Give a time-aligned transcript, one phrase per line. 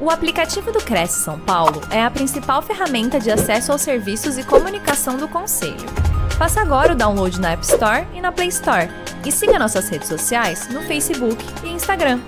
[0.00, 4.46] O aplicativo do Cresce São Paulo é a principal ferramenta de acesso aos serviços e
[4.46, 5.88] comunicação do Conselho.
[6.38, 8.86] Faça agora o download na App Store e na Play Store.
[9.26, 12.20] E siga nossas redes sociais no Facebook e Instagram.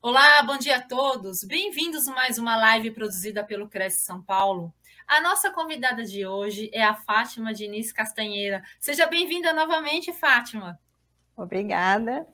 [0.00, 1.44] Olá, bom dia a todos.
[1.44, 4.72] Bem-vindos a mais uma live produzida pelo Cresce São Paulo.
[5.06, 8.62] A nossa convidada de hoje é a Fátima Diniz Castanheira.
[8.80, 10.80] Seja bem-vinda novamente, Fátima.
[11.36, 12.26] Obrigada.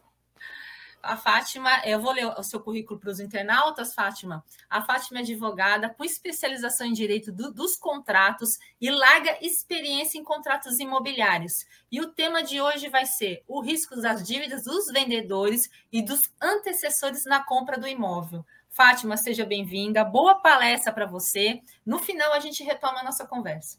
[1.03, 4.45] A Fátima, eu vou ler o seu currículo para os internautas, Fátima.
[4.71, 10.23] A Fátima é advogada com especialização em direito do, dos contratos e larga experiência em
[10.23, 11.67] contratos imobiliários.
[11.91, 16.33] E o tema de hoje vai ser o risco das dívidas dos vendedores e dos
[16.41, 18.47] antecessores na compra do imóvel.
[18.71, 20.05] Fátima, seja bem-vinda.
[20.05, 21.61] Boa palestra para você.
[21.85, 23.77] No final, a gente retoma a nossa conversa.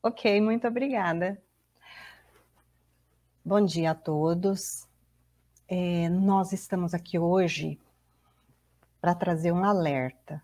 [0.00, 1.42] Ok, muito obrigada.
[3.44, 4.88] Bom dia a todos.
[5.72, 7.78] É, nós estamos aqui hoje
[9.00, 10.42] para trazer um alerta,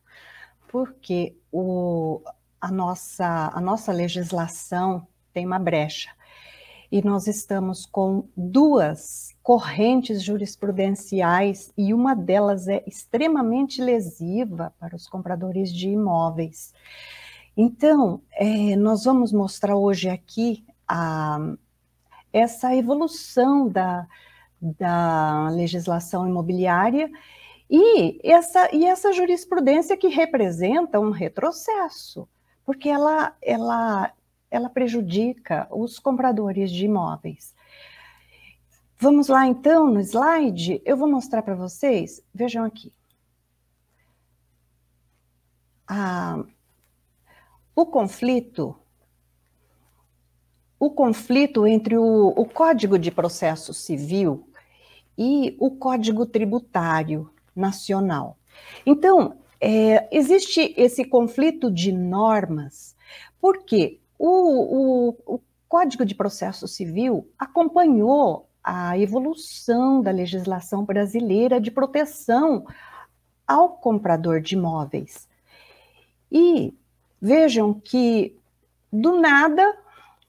[0.69, 2.23] porque o,
[2.61, 6.11] a, nossa, a nossa legislação tem uma brecha
[6.93, 15.09] e nós estamos com duas correntes jurisprudenciais e uma delas é extremamente lesiva para os
[15.09, 16.73] compradores de imóveis.
[17.57, 21.41] Então, é, nós vamos mostrar hoje aqui a,
[22.33, 24.07] essa evolução da,
[24.79, 27.11] da legislação imobiliária
[27.69, 32.29] e essa, e essa jurisprudência que representa um retrocesso,
[32.65, 34.13] porque ela, ela,
[34.51, 37.55] ela prejudica os compradores de imóveis.
[38.99, 42.93] Vamos lá então no slide, eu vou mostrar para vocês, vejam aqui.
[45.89, 46.43] Ah,
[47.75, 48.77] o conflito
[50.79, 54.46] o conflito entre o, o Código de Processo Civil
[55.17, 58.37] e o Código Tributário Nacional.
[58.85, 62.95] Então, é, existe esse conflito de normas,
[63.41, 71.71] porque o, o, o Código de Processo Civil acompanhou a evolução da legislação brasileira de
[71.71, 72.67] proteção
[73.47, 75.29] ao comprador de imóveis.
[76.31, 76.75] E
[77.21, 78.37] vejam que,
[78.93, 79.63] do nada,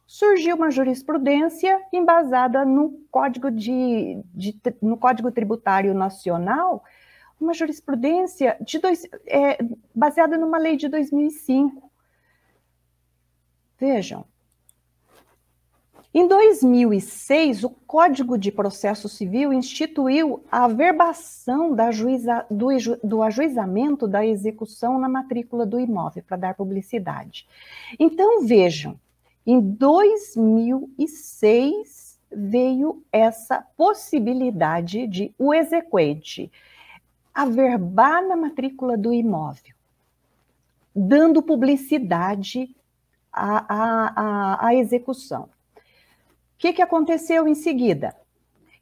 [0.07, 6.81] surgiu uma jurisprudência embasada no Código, de, de no Código Tributário Nacional,
[7.39, 9.57] uma jurisprudência dois, é,
[9.93, 11.91] baseada numa lei de 2005.
[13.77, 14.25] Vejam.
[16.13, 22.69] Em 2006, o Código de Processo Civil instituiu a averbação juiza, do,
[23.03, 27.47] do ajuizamento da execução na matrícula do imóvel, para dar publicidade.
[27.99, 28.97] Então, vejam,
[29.47, 36.51] em 2006 veio essa possibilidade de o exequente
[37.33, 39.73] averbar na matrícula do imóvel,
[40.93, 42.75] dando publicidade
[43.31, 45.43] à, à, à, execução.
[45.43, 45.49] O
[46.57, 48.13] que, que aconteceu em seguida?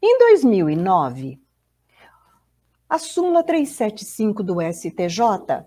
[0.02, 1.40] Em 2009,
[2.90, 5.64] a súmula 375 do STJ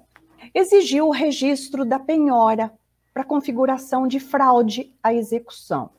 [0.53, 2.77] exigiu o registro da penhora
[3.19, 5.91] para configuração de fraude à execução.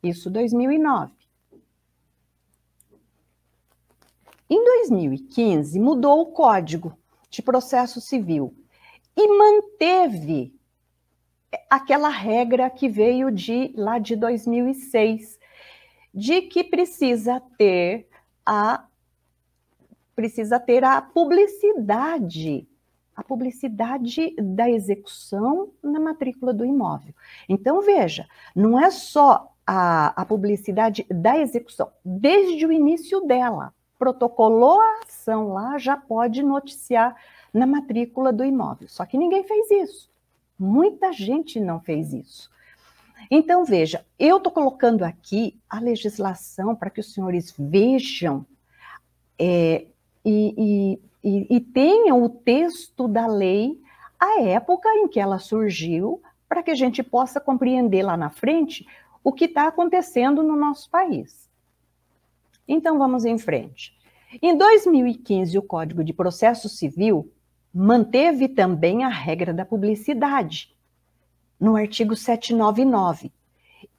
[0.00, 1.12] Isso 2009.
[4.48, 6.96] Em 2015, mudou o Código
[7.28, 8.54] de Processo Civil
[9.16, 10.54] e manteve
[11.68, 15.36] aquela regra que veio de lá de 2006,
[16.14, 18.08] de que precisa ter
[18.46, 18.86] a
[20.14, 22.69] precisa ter a publicidade
[23.14, 27.14] a publicidade da execução na matrícula do imóvel.
[27.48, 34.80] Então, veja, não é só a, a publicidade da execução, desde o início dela, protocolou
[34.80, 37.14] a ação lá, já pode noticiar
[37.52, 38.88] na matrícula do imóvel.
[38.88, 40.10] Só que ninguém fez isso.
[40.58, 42.50] Muita gente não fez isso.
[43.30, 48.46] Então, veja, eu estou colocando aqui a legislação para que os senhores vejam
[49.38, 49.86] é,
[50.24, 53.80] e, e e, e tenham o texto da lei,
[54.18, 58.86] a época em que ela surgiu, para que a gente possa compreender lá na frente
[59.22, 61.48] o que está acontecendo no nosso país.
[62.66, 63.94] Então vamos em frente.
[64.40, 67.32] Em 2015, o Código de Processo Civil
[67.72, 70.74] manteve também a regra da publicidade.
[71.58, 73.32] No artigo 799,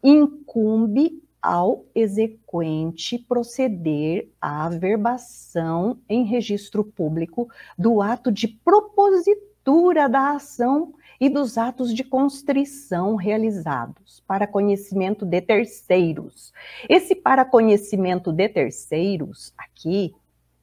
[0.03, 10.93] incumbe ao exequente proceder à averbação em registro público do ato de propositura da ação
[11.19, 16.53] e dos atos de constrição realizados para conhecimento de terceiros.
[16.89, 20.13] Esse para conhecimento de terceiros aqui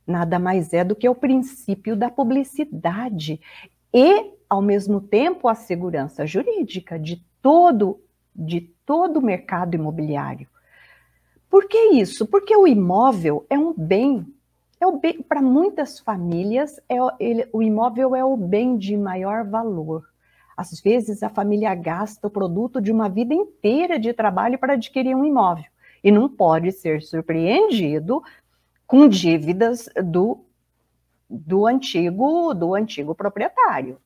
[0.06, 3.40] nada mais é do que o princípio da publicidade
[3.92, 8.00] e, ao mesmo tempo, a segurança jurídica de todo
[8.34, 10.48] de todo o mercado imobiliário.
[11.50, 12.26] Por que isso?
[12.26, 14.26] Porque o imóvel é um bem.
[14.80, 19.44] É o bem para muitas famílias, é, ele, o imóvel é o bem de maior
[19.44, 20.04] valor.
[20.56, 25.16] Às vezes a família gasta o produto de uma vida inteira de trabalho para adquirir
[25.16, 25.64] um imóvel
[26.02, 28.22] e não pode ser surpreendido
[28.86, 30.44] com dívidas do,
[31.28, 34.00] do antigo do antigo proprietário.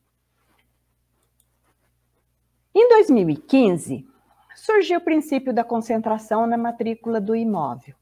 [2.75, 4.07] Em 2015,
[4.55, 7.95] surgiu o princípio da concentração na matrícula do imóvel.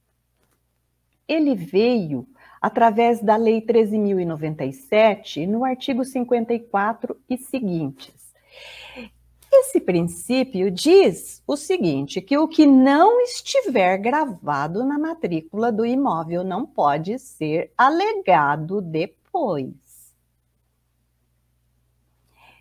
[1.28, 2.28] Ele veio
[2.62, 8.22] através da Lei 13.097, no artigo 54 e seguintes.
[9.52, 16.44] Esse princípio diz o seguinte: que o que não estiver gravado na matrícula do imóvel
[16.44, 19.91] não pode ser alegado depois.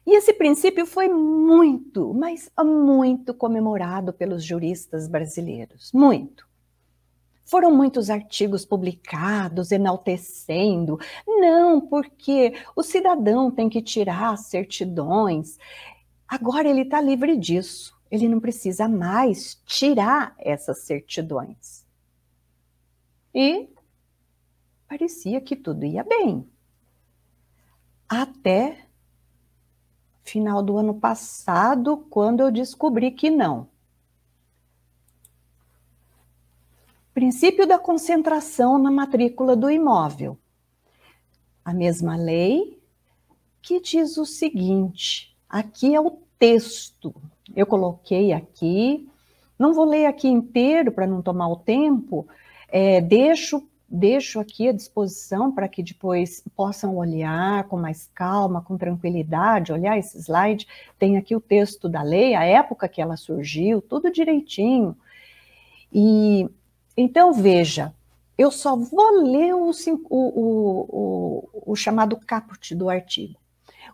[0.07, 5.93] E esse princípio foi muito, mas muito comemorado pelos juristas brasileiros.
[5.93, 6.49] Muito.
[7.45, 10.99] Foram muitos artigos publicados enaltecendo.
[11.27, 15.59] Não, porque o cidadão tem que tirar certidões.
[16.29, 17.93] Agora ele está livre disso.
[18.11, 21.85] Ele não precisa mais tirar essas certidões.
[23.35, 23.69] E
[24.89, 26.49] parecia que tudo ia bem.
[28.09, 28.90] Até
[30.31, 33.69] final do ano passado, quando eu descobri que não.
[37.13, 40.39] Princípio da concentração na matrícula do imóvel.
[41.65, 42.81] A mesma lei
[43.61, 47.15] que diz o seguinte: aqui é o texto.
[47.55, 49.09] Eu coloquei aqui,
[49.59, 52.27] não vou ler aqui inteiro para não tomar o tempo,
[52.69, 58.79] é, deixo deixo aqui à disposição para que depois possam olhar com mais calma, com
[58.79, 60.67] tranquilidade, olhar esse slide.
[60.97, 64.97] Tem aqui o texto da lei, a época que ela surgiu, tudo direitinho.
[65.93, 66.49] E
[66.97, 67.93] então veja,
[68.39, 69.71] eu só vou ler o,
[70.09, 70.19] o,
[70.89, 73.41] o, o chamado caput do artigo.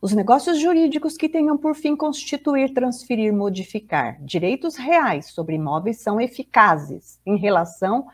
[0.02, 6.20] Os negócios jurídicos que tenham por fim constituir, transferir, modificar direitos reais sobre imóveis são
[6.20, 8.06] eficazes em relação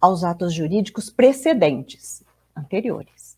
[0.00, 2.24] aos atos jurídicos precedentes,
[2.56, 3.36] anteriores,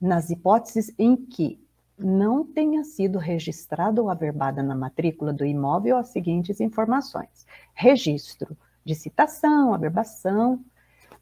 [0.00, 1.60] nas hipóteses em que
[1.98, 8.94] não tenha sido registrado ou averbada na matrícula do imóvel as seguintes informações: registro de
[8.94, 10.60] citação, averbação.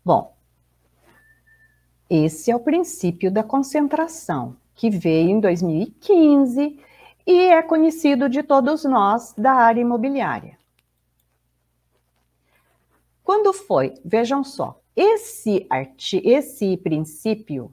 [0.04, 0.34] Bom,
[2.08, 6.80] esse é o princípio da concentração, que veio em 2015
[7.26, 10.59] e é conhecido de todos nós da área imobiliária.
[13.30, 13.94] Quando foi?
[14.04, 17.72] Vejam só, esse, arti esse princípio,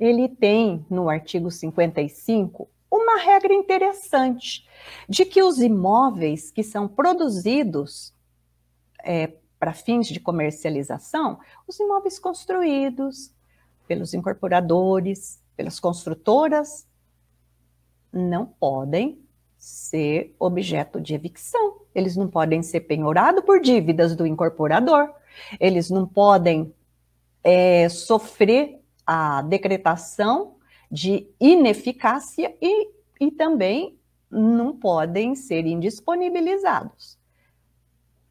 [0.00, 4.68] ele tem no artigo 55 uma regra interessante
[5.08, 8.12] de que os imóveis que são produzidos
[9.04, 11.38] é, para fins de comercialização,
[11.68, 13.32] os imóveis construídos
[13.86, 16.84] pelos incorporadores, pelas construtoras,
[18.12, 19.24] não podem
[19.56, 21.79] ser objeto de evicção.
[21.94, 25.10] Eles não podem ser penhorados por dívidas do incorporador.
[25.58, 26.74] Eles não podem
[27.42, 30.56] é, sofrer a decretação
[30.90, 33.96] de ineficácia e, e também
[34.30, 37.18] não podem ser indisponibilizados.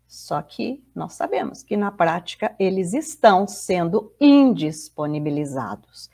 [0.08, 6.10] Só que nós sabemos que na prática eles estão sendo indisponibilizados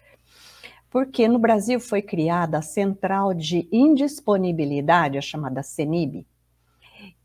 [0.95, 6.25] porque no Brasil foi criada a Central de Indisponibilidade, a chamada CENIB,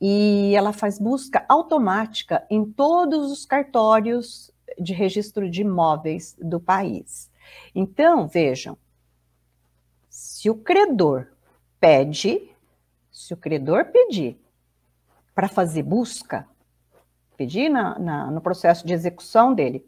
[0.01, 7.31] e ela faz busca automática em todos os cartórios de registro de imóveis do país.
[7.75, 8.79] Então, vejam,
[10.09, 11.27] se o credor
[11.79, 12.51] pede,
[13.13, 14.41] se o credor pedir
[15.35, 16.49] para fazer busca,
[17.37, 19.87] pedir na, na, no processo de execução dele,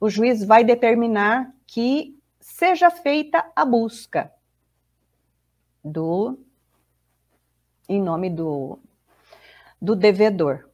[0.00, 4.32] o juiz vai determinar que seja feita a busca
[5.84, 6.38] do
[7.88, 8.80] em nome do,
[9.80, 10.68] do devedor.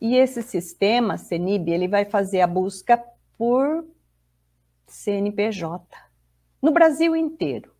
[0.00, 3.02] E esse sistema CENIB, ele vai fazer a busca
[3.36, 3.84] por
[4.86, 5.84] CNPJ
[6.60, 7.72] no Brasil inteiro.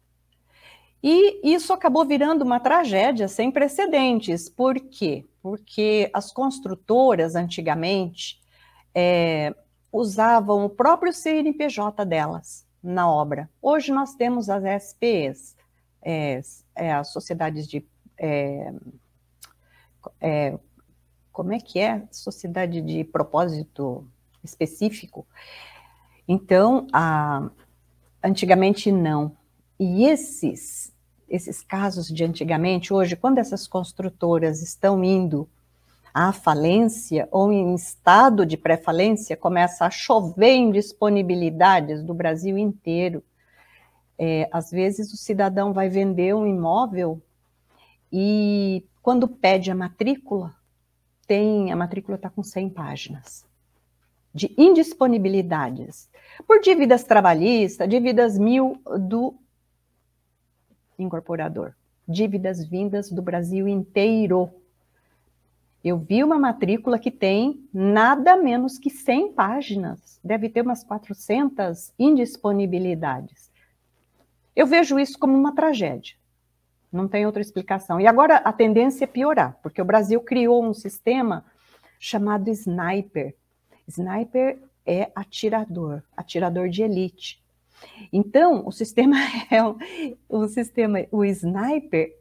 [1.02, 4.49] E isso acabou virando uma tragédia sem precedentes.
[4.49, 5.26] Por quê?
[5.42, 8.38] Porque as construtoras, antigamente,
[8.95, 9.54] é,
[9.90, 13.49] usavam o próprio CNPJ delas na obra.
[13.62, 15.57] Hoje nós temos as SPEs,
[16.02, 16.40] é,
[16.75, 17.85] é, as sociedades de.
[20.21, 20.59] É,
[21.33, 22.07] como é que é?
[22.11, 24.07] Sociedade de propósito
[24.42, 25.26] específico.
[26.26, 27.50] Então, a,
[28.23, 29.37] antigamente não.
[29.78, 30.92] E esses,
[31.28, 35.49] esses casos de antigamente, hoje, quando essas construtoras estão indo
[36.12, 43.23] à falência ou em estado de pré-falência, começa a chover indisponibilidades do Brasil inteiro.
[44.19, 47.23] É, às vezes o cidadão vai vender um imóvel
[48.12, 50.55] e quando pede a matrícula,
[51.26, 53.47] tem a matrícula está com 100 páginas
[54.35, 56.09] de indisponibilidades
[56.47, 59.35] por dívidas trabalhistas, dívidas mil do
[60.99, 61.75] incorporador,
[62.07, 64.50] dívidas vindas do Brasil inteiro.
[65.83, 71.93] Eu vi uma matrícula que tem nada menos que 100 páginas, deve ter umas 400
[71.99, 73.50] indisponibilidades.
[74.55, 76.20] Eu vejo isso como uma tragédia.
[76.93, 78.01] Não tem outra explicação.
[78.01, 81.45] E agora a tendência é piorar, porque o Brasil criou um sistema
[81.99, 83.35] chamado Sniper.
[83.87, 87.41] Sniper é atirador, atirador de elite.
[88.13, 89.17] Então, o sistema
[89.51, 89.63] é
[90.29, 92.17] o, sistema, o Sniper,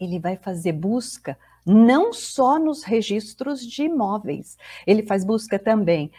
[0.00, 6.10] ele vai fazer busca não só nos registros de imóveis, ele faz busca também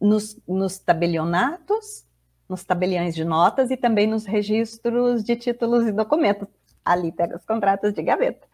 [0.00, 2.06] nos, nos tabelionatos,
[2.48, 6.48] nos tabeliões de notas e também nos registros de títulos e documentos.
[6.84, 8.46] Ali pega os contratos de gaveta.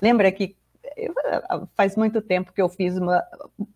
[0.00, 0.56] Lembra que
[0.96, 1.14] eu,
[1.74, 3.22] faz muito tempo que eu fiz uma,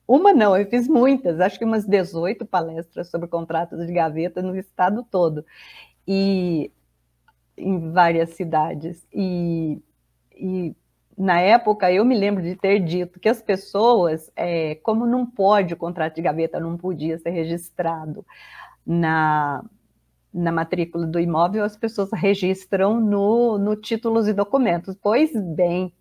[0.06, 4.56] uma não, eu fiz muitas, acho que umas 18 palestras sobre contratos de gaveta no
[4.56, 5.44] estado todo,
[6.06, 6.70] e
[7.56, 9.06] em várias cidades.
[9.12, 9.80] E,
[10.32, 10.74] e
[11.16, 15.74] na época eu me lembro de ter dito que as pessoas, é, como não pode
[15.74, 18.24] o contrato de gaveta, não podia ser registrado
[18.86, 19.64] na,
[20.32, 24.96] na matrícula do imóvel, as pessoas registram no, no títulos e documentos.
[25.02, 25.92] Pois bem,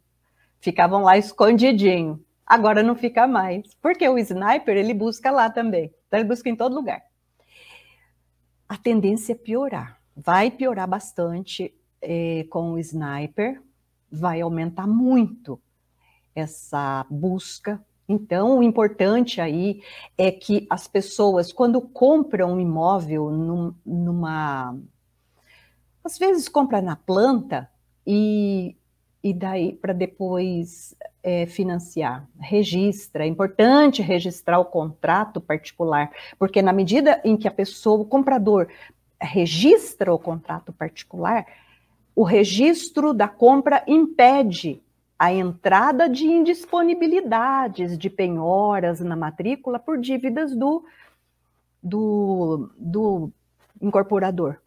[0.60, 2.24] ficavam lá escondidinho.
[2.46, 6.56] Agora não fica mais, porque o sniper ele busca lá também, então ele busca em
[6.56, 7.01] todo lugar.
[8.70, 13.60] A tendência é piorar, vai piorar bastante é, com o sniper,
[14.12, 15.60] vai aumentar muito
[16.36, 19.81] essa busca então, o importante aí
[20.17, 24.77] é que as pessoas, quando compram um imóvel num, numa.
[26.03, 27.67] Às vezes compra na planta
[28.05, 28.75] e,
[29.24, 32.27] e daí para depois é, financiar.
[32.39, 38.05] Registra, é importante registrar o contrato particular, porque na medida em que a pessoa, o
[38.05, 38.67] comprador,
[39.19, 41.43] registra o contrato particular,
[42.15, 44.79] o registro da compra impede
[45.17, 50.86] a entrada de indisponibilidades de penhoras na matrícula por dívidas do,
[51.81, 53.31] do, do
[53.81, 54.57] incorporador.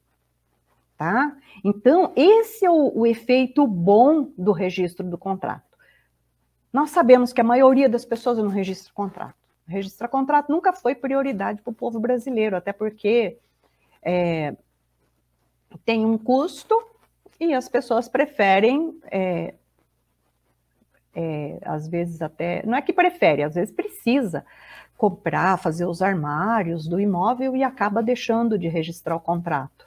[0.97, 1.37] Tá?
[1.62, 5.69] Então, esse é o, o efeito bom do registro do contrato.
[6.73, 9.37] Nós sabemos que a maioria das pessoas não registra contrato.
[9.67, 13.38] Registrar contrato nunca foi prioridade para o povo brasileiro, até porque
[14.02, 14.57] é,
[15.85, 16.75] tem um custo
[17.38, 19.55] e as pessoas preferem é,
[21.15, 24.45] é, às vezes até, não é que prefere, às vezes precisa
[24.97, 29.87] comprar, fazer os armários do imóvel e acaba deixando de registrar o contrato.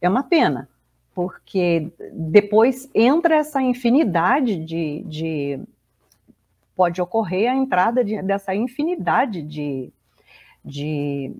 [0.00, 0.68] É uma pena,
[1.14, 5.60] porque depois entra essa infinidade de, de
[6.74, 9.92] pode ocorrer a entrada de, dessa infinidade de,
[10.64, 11.32] de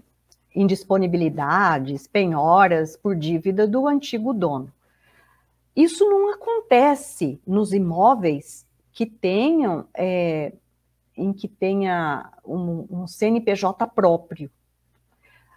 [0.55, 4.73] indisponibilidades, penhoras por dívida do antigo dono.
[5.77, 8.67] Isso não acontece nos imóveis
[8.99, 10.53] que tenham, é,
[11.17, 14.51] em que tenha um, um CNPJ próprio.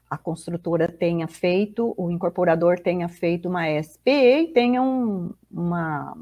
[0.08, 6.16] A construtora tenha feito, o incorporador tenha feito uma SPE e tenha um, uma,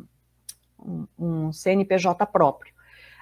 [0.79, 2.73] um, um CNPJ próprio.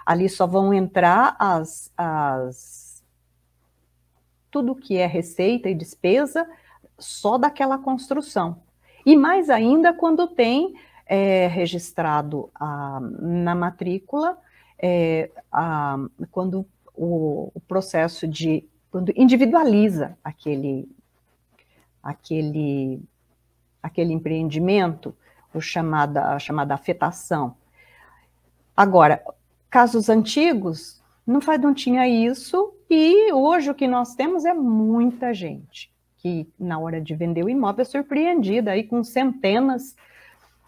[0.06, 3.04] Ali só vão entrar as, as
[4.52, 6.48] tudo que é receita e despesa
[7.00, 8.62] só daquela construção.
[9.04, 10.76] E mais ainda quando tem
[11.08, 14.38] é registrado a, na matrícula
[14.80, 15.98] é, a,
[16.32, 20.90] quando o, o, processo de quando individualiza aquele
[22.02, 23.02] aquele
[23.82, 25.16] aquele empreendimento,
[25.54, 27.56] o chamada a chamada afetação.
[28.76, 29.24] Agora,
[29.70, 35.34] casos antigos não faz não tinha isso e hoje o que nós temos é muita
[35.34, 39.96] gente que na hora de vender o imóvel é surpreendida aí com centenas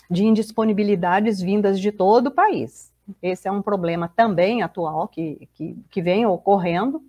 [0.10, 2.92] de indisponibilidades vindas de todo o país.
[3.22, 7.04] Esse é um problema também atual que, que, que vem ocorrendo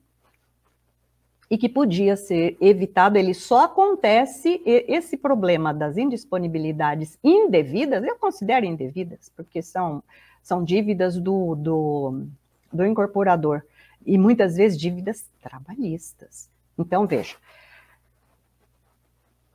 [1.50, 3.18] e que podia ser evitado.
[3.18, 10.02] Ele só acontece, esse problema das indisponibilidades indevidas, eu considero indevidas, porque são,
[10.42, 12.26] são dívidas do, do,
[12.72, 13.62] do incorporador
[14.06, 16.48] e muitas vezes dívidas trabalhistas.
[16.78, 17.36] Então, veja,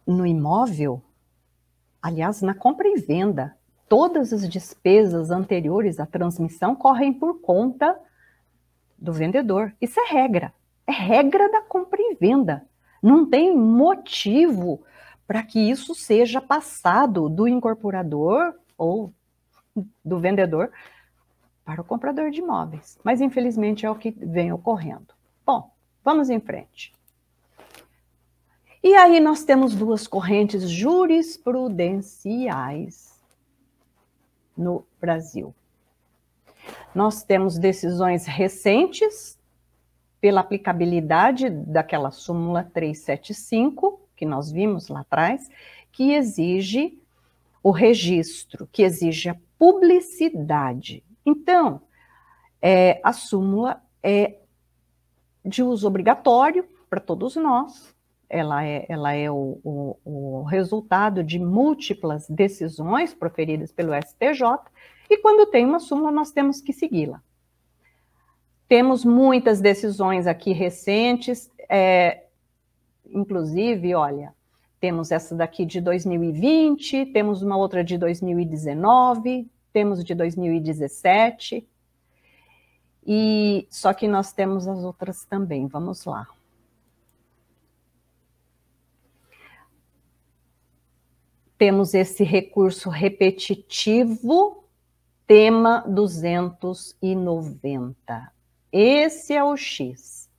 [0.06, 1.02] no imóvel,
[2.06, 3.58] aliás, na compra e venda,
[3.90, 8.00] todas as despesas anteriores à transmissão correm por conta
[8.96, 9.74] do vendedor.
[9.82, 10.54] Isso é regra.
[10.86, 12.64] É regra da compra e venda.
[13.02, 14.84] Não tem motivo
[15.26, 19.12] para que isso seja passado do incorporador ou
[20.04, 20.72] do vendedor
[21.66, 23.00] para o comprador de imóveis.
[23.04, 25.08] Mas infelizmente é o que vem ocorrendo.
[25.44, 25.72] Bom,
[26.04, 26.94] vamos em frente.
[28.86, 33.20] E aí nós temos duas correntes jurisprudenciais
[34.56, 35.56] no Brasil.
[36.94, 39.40] Nós temos decisões recentes
[40.22, 45.50] pela aplicabilidade daquela súmula 375 que nós vimos lá atrás,
[45.92, 47.02] que exige
[47.64, 51.04] o registro, que exige a publicidade.
[51.26, 51.82] Então,
[52.62, 54.36] é, a súmula é
[55.44, 57.95] de uso obrigatório para todos nós,
[58.30, 64.42] ela é, ela é o, o, o, resultado de múltiplas decisões proferidas pelo STJ,
[65.10, 67.22] e quando tem uma súmula, nós temos que segui-la.
[68.68, 72.24] Temos muitas decisões aqui recentes, é,
[73.06, 74.34] inclusive, olha,
[74.80, 81.68] temos essa daqui de 2020, temos uma outra de 2019, temos de 2017,
[83.06, 85.68] e só que nós temos as outras também.
[85.68, 86.28] Vamos lá.
[91.58, 94.66] Temos esse recurso repetitivo,
[95.26, 98.32] tema 290.
[98.72, 100.30] Esse é o X.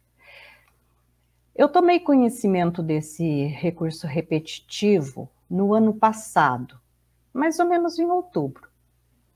[1.54, 6.78] Eu tomei conhecimento desse recurso repetitivo no ano passado,
[7.32, 8.68] mais ou menos em outubro.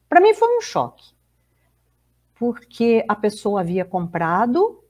[0.06, 1.14] Para mim foi um choque,
[2.34, 4.84] porque a pessoa havia comprado,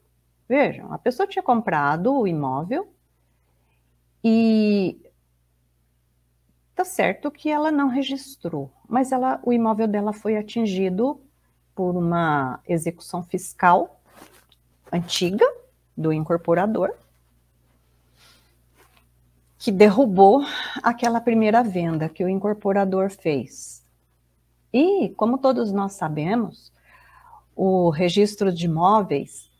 [0.49, 2.93] vejam, a pessoa tinha comprado o imóvel
[4.25, 5.01] e
[6.81, 11.21] Tá certo que ela não registrou, mas ela, o imóvel dela foi atingido
[11.75, 14.00] por uma execução fiscal
[14.91, 15.45] antiga
[15.95, 16.95] do incorporador,
[19.59, 20.43] que derrubou
[20.83, 23.85] aquela primeira venda que o incorporador fez.
[24.73, 26.73] E, como todos nós sabemos,
[27.54, 29.50] o registro de imóveis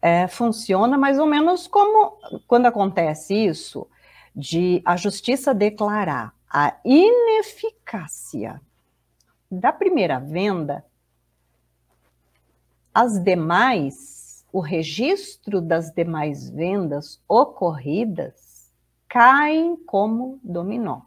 [0.00, 2.16] é, funciona mais ou menos como
[2.46, 3.88] quando acontece isso,
[4.36, 8.60] de a justiça declarar a ineficácia
[9.48, 10.84] da primeira venda,
[12.92, 18.72] as demais, o registro das demais vendas ocorridas
[19.08, 21.02] caem como dominó.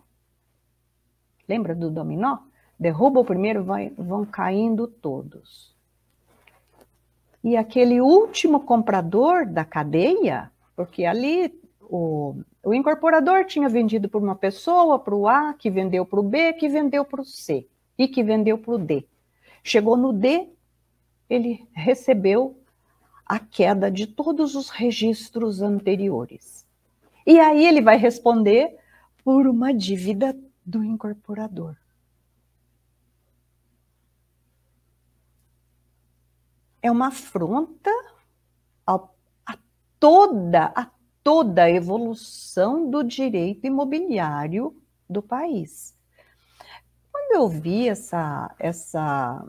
[1.47, 2.37] Lembra do dominó?
[2.79, 5.75] Derruba o primeiro, vai, vão caindo todos.
[7.43, 14.35] E aquele último comprador da cadeia, porque ali o, o incorporador tinha vendido para uma
[14.35, 18.07] pessoa, para o A, que vendeu para o B, que vendeu para o C e
[18.07, 19.05] que vendeu para o D.
[19.61, 20.47] Chegou no D,
[21.29, 22.57] ele recebeu
[23.25, 26.65] a queda de todos os registros anteriores.
[27.25, 28.77] E aí ele vai responder
[29.25, 31.75] por uma dívida do incorporador.
[36.81, 37.91] É uma afronta
[38.85, 38.95] a,
[39.45, 39.57] a
[39.99, 40.85] toda, a
[41.23, 44.75] toda a evolução do direito imobiliário
[45.09, 45.95] do país.
[47.11, 49.45] Quando eu vi essa, essa,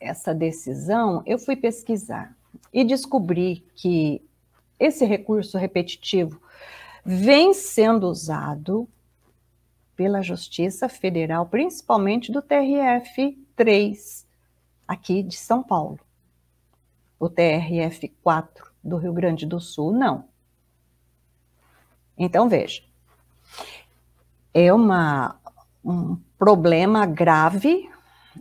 [0.00, 2.34] essa decisão, eu fui pesquisar
[2.72, 4.22] e descobri que
[4.78, 6.40] esse recurso repetitivo
[7.04, 8.88] vem sendo usado
[9.94, 14.26] pela Justiça Federal, principalmente do TRF 3,
[14.88, 16.00] aqui de São Paulo.
[17.18, 20.28] O TRF 4 do Rio Grande do Sul, não.
[22.16, 22.82] Então, veja,
[24.52, 25.40] é uma,
[25.84, 27.90] um problema grave,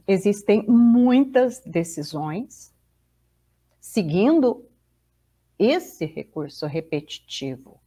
[0.08, 2.74] existem muitas decisões
[3.80, 4.68] seguindo
[5.58, 7.80] esse recurso repetitivo.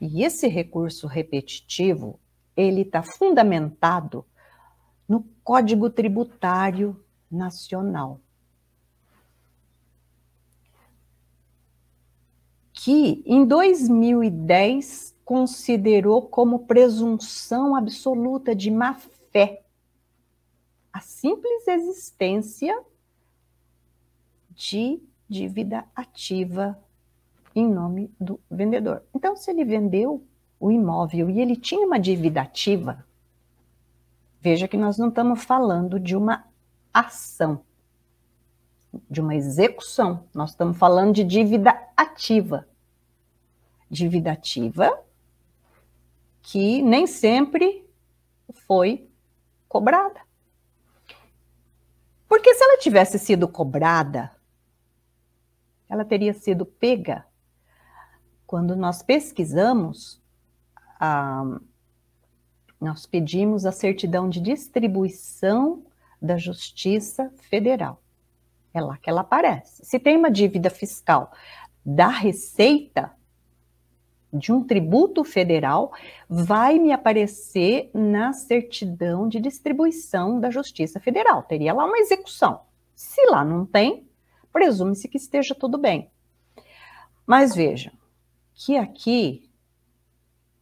[0.00, 2.20] E esse recurso repetitivo,
[2.56, 4.24] ele está fundamentado
[5.08, 6.98] no Código Tributário
[7.30, 8.20] Nacional.
[12.86, 18.94] Que em 2010 considerou como presunção absoluta de má
[19.32, 19.64] fé
[20.92, 22.80] a simples existência
[24.52, 26.78] de dívida ativa
[27.56, 29.02] em nome do vendedor.
[29.12, 30.24] Então, se ele vendeu
[30.60, 33.04] o imóvel e ele tinha uma dívida ativa,
[34.40, 36.46] veja que nós não estamos falando de uma
[36.94, 37.62] ação,
[39.10, 42.64] de uma execução, nós estamos falando de dívida ativa
[43.90, 45.02] dívida ativa
[46.42, 47.84] que nem sempre
[48.66, 49.08] foi
[49.68, 50.20] cobrada.
[52.28, 54.30] Porque se ela tivesse sido cobrada,
[55.88, 57.26] ela teria sido pega.
[58.46, 60.22] Quando nós pesquisamos,
[61.00, 61.58] ah,
[62.80, 65.84] nós pedimos a certidão de distribuição
[66.20, 68.00] da Justiça Federal.
[68.72, 69.84] É lá que ela aparece.
[69.84, 71.32] Se tem uma dívida fiscal
[71.84, 73.15] da Receita,
[74.32, 75.92] de um tributo federal,
[76.28, 81.42] vai me aparecer na certidão de distribuição da Justiça Federal.
[81.42, 82.60] Teria lá uma execução.
[82.94, 84.06] Se lá não tem,
[84.52, 86.10] presume-se que esteja tudo bem.
[87.26, 87.92] Mas vejam
[88.54, 89.50] que aqui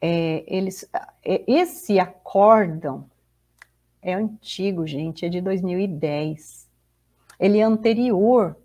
[0.00, 0.88] é, eles,
[1.24, 3.08] é, esse acórdão
[4.02, 6.68] é antigo, gente, é de 2010.
[7.40, 8.56] Ele é anterior.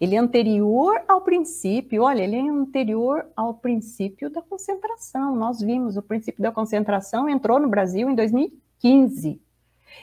[0.00, 5.34] Ele é anterior ao princípio, olha, ele é anterior ao princípio da concentração.
[5.34, 9.40] Nós vimos o princípio da concentração entrou no Brasil em 2015.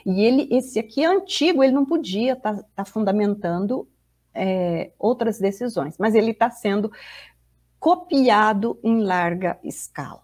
[0.04, 3.88] E ele, esse aqui é antigo, ele não podia estar tá, tá fundamentando
[4.34, 6.90] é, outras decisões, mas ele está sendo
[7.78, 10.22] copiado em larga escala.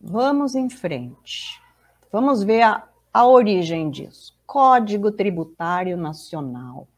[0.00, 1.60] Vamos em frente.
[2.12, 4.37] Vamos ver a, a origem disso.
[4.48, 6.88] Código Tributário Nacional.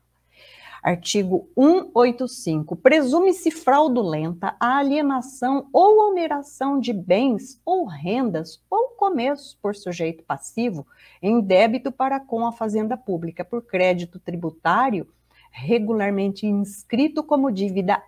[0.81, 2.77] Artigo 185.
[2.77, 10.87] Presume-se fraudulenta a alienação ou oneração de bens ou rendas ou começo por sujeito passivo
[11.21, 15.13] em débito para com a fazenda pública por crédito tributário
[15.51, 18.01] regularmente inscrito como dívida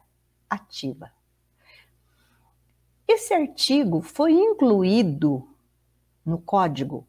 [0.49, 1.11] ativa.
[3.09, 5.49] Esse artigo foi incluído
[6.25, 7.05] no Código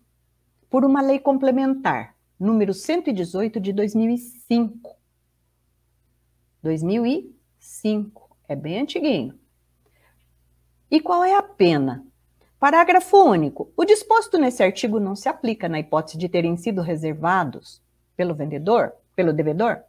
[0.67, 2.12] por uma lei complementar,
[2.43, 4.97] número 118 de 2005.
[6.61, 9.39] 2005, é bem antiguinho.
[10.91, 12.05] E qual é a pena?
[12.59, 13.71] Parágrafo único.
[13.75, 17.81] O disposto nesse artigo não se aplica na hipótese de terem sido reservados
[18.15, 19.81] pelo vendedor, pelo devedor,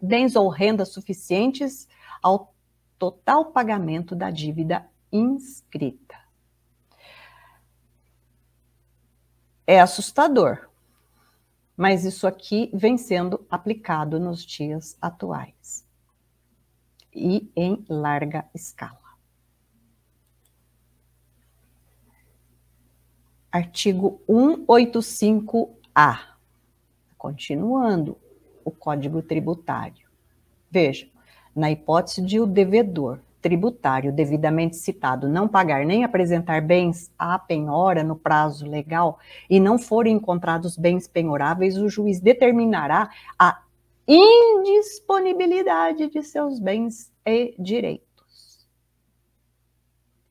[0.00, 1.88] bens ou rendas suficientes
[2.22, 2.54] ao
[2.98, 6.16] total pagamento da dívida inscrita.
[9.66, 10.68] É assustador,
[11.76, 15.84] mas isso aqui vem sendo aplicado nos dias atuais
[17.12, 18.98] e em larga escala.
[23.50, 26.36] Artigo 185-A.
[27.16, 28.18] Continuando
[28.64, 30.08] o Código Tributário.
[30.68, 31.08] Veja,
[31.54, 38.02] na hipótese de o devedor tributário devidamente citado não pagar nem apresentar bens à penhora
[38.02, 39.18] no prazo legal
[39.50, 43.60] e não forem encontrados bens penhoráveis, o juiz determinará a
[44.08, 48.66] indisponibilidade de seus bens e direitos.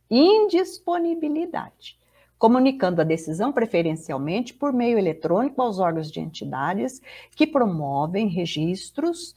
[0.10, 1.99] Indisponibilidade.
[2.39, 6.99] Comunicando a decisão preferencialmente por meio eletrônico aos órgãos de entidades
[7.36, 9.36] que promovem registros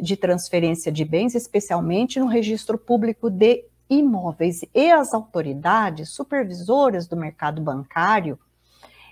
[0.00, 7.16] de transferência de bens, especialmente no registro público de imóveis, e as autoridades supervisoras do
[7.16, 8.38] mercado bancário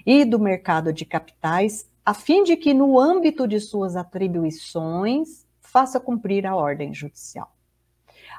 [0.07, 6.01] e do mercado de capitais, a fim de que, no âmbito de suas atribuições, faça
[6.01, 7.53] cumprir a ordem judicial.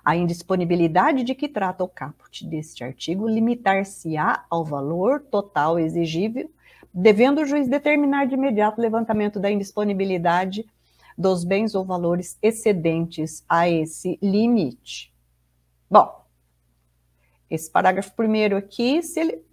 [0.04, 6.50] A indisponibilidade de que trata o caput deste artigo limitar-se-á ao valor total exigível,
[6.94, 10.66] devendo o juiz determinar de imediato o levantamento da indisponibilidade
[11.20, 15.14] dos bens ou valores excedentes a esse limite.
[15.92, 16.24] Bom,
[17.50, 19.44] esse parágrafo primeiro aqui, se ele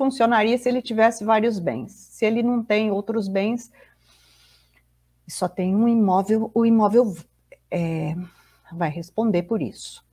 [0.00, 1.92] funcionaria se ele tivesse vários bens.
[1.92, 3.70] Se ele não tem outros bens,
[5.28, 7.16] só tem um imóvel, o imóvel
[7.70, 8.14] é,
[8.72, 10.04] vai responder por isso.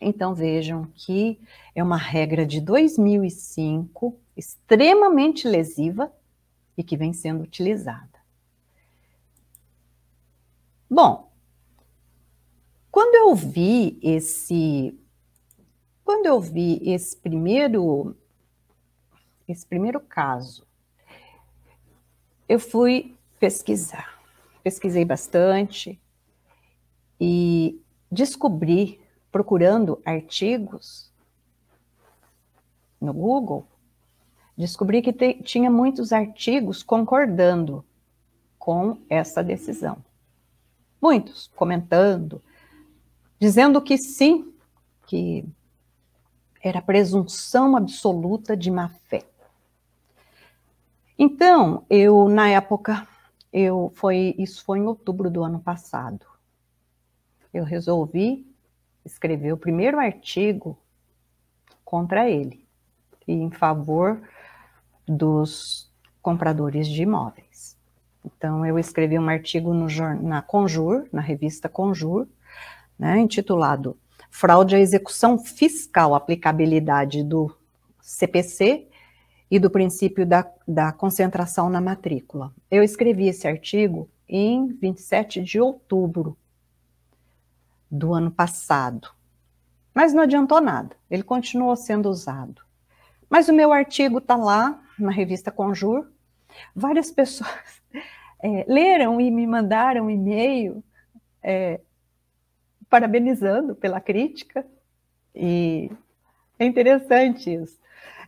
[0.00, 1.40] Então vejam que
[1.74, 6.12] é uma regra de 2005, extremamente lesiva
[6.76, 8.15] e que vem sendo utilizada.
[10.88, 11.32] Bom,
[12.92, 14.96] quando eu vi esse
[16.04, 18.16] quando eu vi esse primeiro
[19.48, 20.64] esse primeiro caso,
[22.48, 24.20] eu fui pesquisar.
[24.62, 26.00] Pesquisei bastante
[27.20, 29.00] e descobri,
[29.32, 31.12] procurando artigos
[33.00, 33.66] no Google,
[34.56, 37.84] descobri que te, tinha muitos artigos concordando
[38.58, 40.05] com essa decisão
[41.00, 42.42] muitos comentando,
[43.38, 44.52] dizendo que sim,
[45.06, 45.44] que
[46.62, 49.24] era presunção absoluta de má fé.
[51.18, 53.06] Então, eu na época,
[53.52, 56.26] eu foi isso foi em outubro do ano passado.
[57.54, 58.46] Eu resolvi
[59.04, 60.76] escrever o primeiro artigo
[61.84, 62.66] contra ele
[63.26, 64.20] e em favor
[65.06, 67.45] dos compradores de imóveis.
[68.26, 69.86] Então, eu escrevi um artigo no,
[70.20, 72.26] na Conjur, na revista Conjur,
[72.98, 73.96] né, intitulado
[74.30, 77.54] Fraude à Execução Fiscal, aplicabilidade do
[78.02, 78.88] CPC
[79.50, 82.52] e do princípio da, da concentração na matrícula.
[82.70, 86.36] Eu escrevi esse artigo em 27 de outubro
[87.90, 89.08] do ano passado.
[89.94, 92.62] Mas não adiantou nada, ele continuou sendo usado.
[93.30, 96.06] Mas o meu artigo está lá na revista Conjur.
[96.74, 97.82] Várias pessoas
[98.42, 100.82] é, leram e me mandaram e-mail
[101.42, 101.80] é,
[102.88, 104.66] parabenizando pela crítica.
[105.34, 105.90] E
[106.58, 107.78] é interessante isso.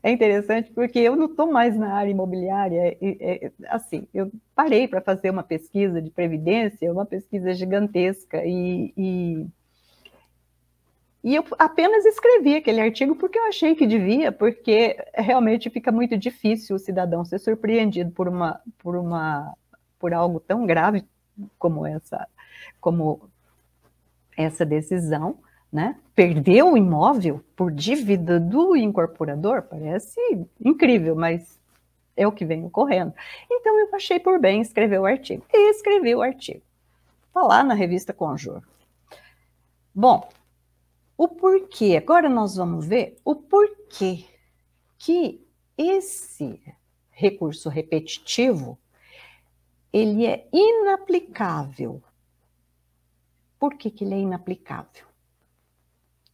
[0.02, 2.96] É interessante porque eu não estou mais na área imobiliária.
[3.00, 9.46] É, assim, eu parei para fazer uma pesquisa de previdência, uma pesquisa gigantesca, e, e,
[11.22, 16.16] e eu apenas escrevi aquele artigo porque eu achei que devia, porque realmente fica muito
[16.16, 19.54] difícil o cidadão ser surpreendido por uma, por uma,
[19.98, 21.04] por algo tão grave
[21.58, 22.26] como essa,
[22.80, 23.28] como
[24.36, 25.38] essa decisão
[25.72, 25.96] né?
[26.14, 30.18] Perder o imóvel por dívida do incorporador parece
[30.60, 31.58] incrível, mas
[32.16, 33.12] é o que vem ocorrendo.
[33.50, 35.44] Então eu achei por bem escrever o artigo.
[35.52, 36.62] E escrevi o artigo.
[37.28, 38.62] Está lá na revista Conjur.
[39.94, 40.28] Bom,
[41.18, 44.24] o porquê, agora nós vamos ver o porquê
[44.96, 45.44] que
[45.76, 46.62] esse
[47.10, 48.78] recurso repetitivo
[49.92, 52.00] ele é inaplicável.
[53.58, 55.08] Por que, que ele é inaplicável?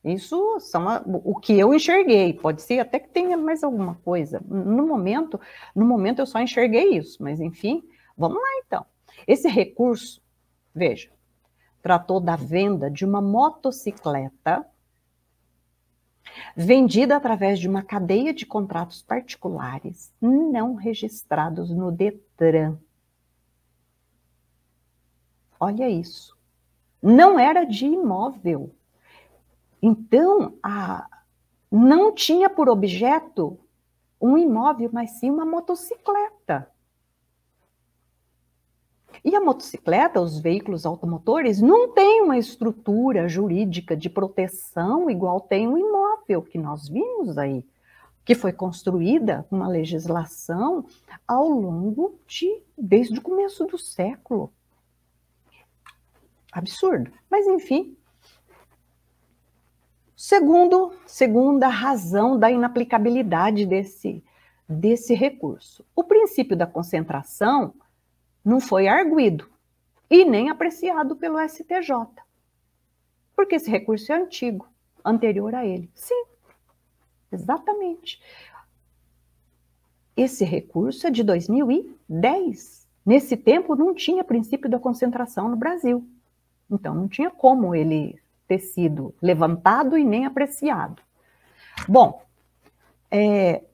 [0.05, 2.35] Isso são a, o que eu enxerguei.
[2.35, 4.39] Pode ser até que tenha mais alguma coisa.
[4.47, 5.41] No momento,
[5.75, 7.83] no momento eu só enxerguei isso, mas enfim,
[8.19, 8.85] vamos lá então.
[9.27, 10.23] Esse recurso,
[10.75, 11.11] veja,
[11.81, 14.67] tratou da venda de uma motocicleta
[16.57, 22.77] vendida através de uma cadeia de contratos particulares não registrados no Detran.
[25.59, 26.37] Olha isso.
[27.03, 28.75] Não era de imóvel
[29.87, 31.07] então, a,
[31.71, 33.61] não tinha por objeto
[34.19, 36.71] um imóvel, mas sim uma motocicleta.
[39.25, 45.67] E a motocicleta, os veículos automotores, não têm uma estrutura jurídica de proteção igual tem
[45.67, 47.65] o imóvel que nós vimos aí,
[48.25, 50.85] que foi construída uma legislação
[51.27, 54.53] ao longo de desde o começo do século.
[56.53, 57.11] Absurdo.
[57.31, 57.97] Mas enfim,
[60.27, 64.25] Segundo, segunda razão da inaplicabilidade desse,
[64.67, 65.85] desse recurso.
[65.95, 67.75] O princípio da concentração
[68.45, 69.49] não foi arguído
[70.11, 71.91] e nem apreciado pelo STJ.
[73.35, 74.69] Porque esse recurso é antigo,
[75.05, 75.91] anterior a ele.
[75.95, 76.25] Sim,
[77.33, 78.21] exatamente.
[80.17, 82.87] Esse recurso é de 2010.
[83.05, 86.09] Nesse tempo não tinha princípio da concentração no Brasil.
[86.71, 91.03] Então não tinha como ele ter sido levantado e nem apreciado.
[91.89, 92.25] Bom,
[93.11, 93.65] é,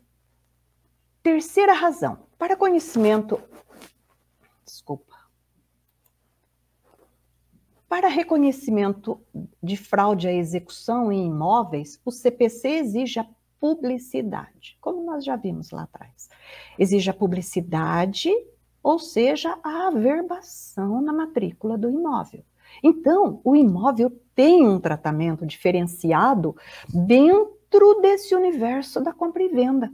[1.23, 3.41] terceira razão, para conhecimento.
[4.65, 5.17] Desculpa.
[7.91, 9.21] Para reconhecimento
[9.61, 13.27] de fraude à execução em imóveis, o CPC exige a
[13.59, 16.31] publicidade, como nós já vimos lá atrás.
[16.79, 18.31] Exige a publicidade,
[18.81, 22.45] ou seja, a averbação na matrícula do imóvel.
[22.81, 26.55] Então, o imóvel tem um tratamento diferenciado
[26.89, 29.93] dentro desse universo da compra e venda.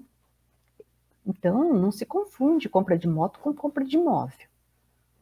[1.27, 4.49] Então, não se confunde compra de moto com compra de imóvel.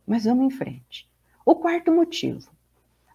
[0.05, 1.09] Mas vamos em frente.
[1.47, 2.54] O quarto motivo: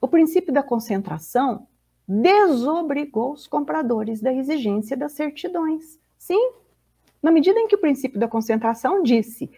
[0.01, 1.67] o princípio da concentração
[2.07, 5.99] desobrigou os compradores da exigência das certidões.
[6.17, 6.53] Sim,
[7.21, 9.51] na medida em que o princípio da concentração disse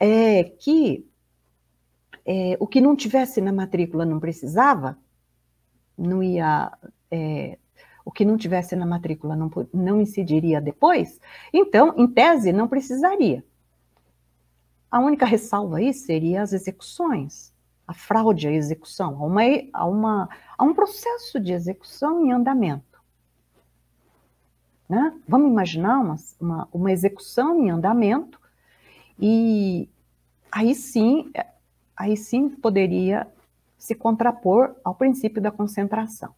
[0.00, 1.06] é, que
[2.24, 4.98] é, o que não tivesse na matrícula não precisava,
[5.96, 6.72] não ia.
[7.10, 7.58] É,
[8.04, 11.18] o que não tivesse na matrícula não, não incidiria depois,
[11.52, 13.42] então, em tese, não precisaria.
[14.90, 17.53] A única ressalva aí seria as execuções,
[17.86, 19.42] a fraude à execução, a, uma,
[19.72, 23.02] a, uma, a um processo de execução em andamento.
[24.88, 25.18] Né?
[25.26, 28.40] Vamos imaginar uma, uma, uma execução em andamento
[29.18, 29.88] e
[30.50, 31.30] aí sim
[31.96, 33.26] aí sim poderia
[33.78, 36.34] se contrapor ao princípio da concentração.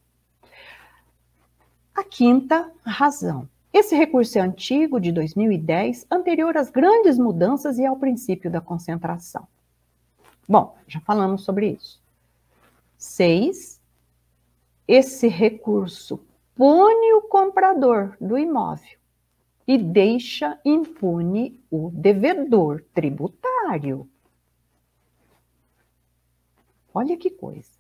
[1.95, 3.49] A quinta razão.
[3.73, 9.47] Esse recurso é antigo, de 2010, anterior às grandes mudanças e ao princípio da concentração.
[10.49, 12.01] Bom, já falamos sobre isso.
[12.97, 13.81] Seis,
[14.87, 16.21] esse recurso
[16.55, 18.99] pune o comprador do imóvel
[19.67, 24.09] e deixa impune o devedor tributário.
[26.95, 27.77] Olha que coisa.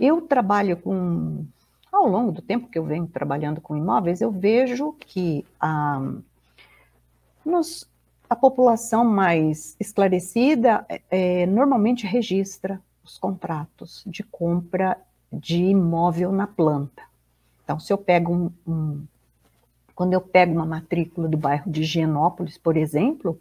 [0.00, 1.46] Eu trabalho com,
[1.92, 6.00] ao longo do tempo que eu venho trabalhando com imóveis, eu vejo que ah,
[7.44, 7.88] nos,
[8.34, 14.98] a população mais esclarecida é, é, normalmente registra os contratos de compra
[15.32, 17.04] de imóvel na planta.
[17.62, 19.06] Então, se eu pego um, um
[19.94, 23.40] quando eu pego uma matrícula do bairro de Higienópolis, por exemplo,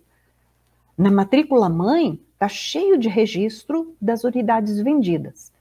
[0.95, 5.51] na matrícula mãe está cheio de registro das unidades vendidas.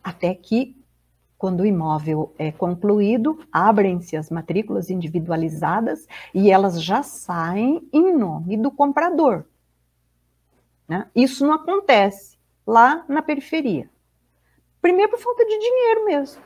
[0.00, 0.76] Até que,
[1.38, 8.56] quando o imóvel é concluído, abrem-se as matrículas individualizadas e elas já saem em nome
[8.56, 9.46] do comprador.
[10.88, 11.08] Né?
[11.14, 13.88] Isso não acontece lá na periferia.
[14.82, 16.42] Primeiro por falta de dinheiro mesmo.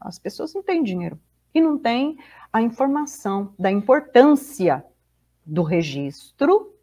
[0.00, 1.18] As pessoas não têm dinheiro
[1.52, 2.16] e não têm
[2.52, 4.84] a informação da importância
[5.44, 6.74] do registro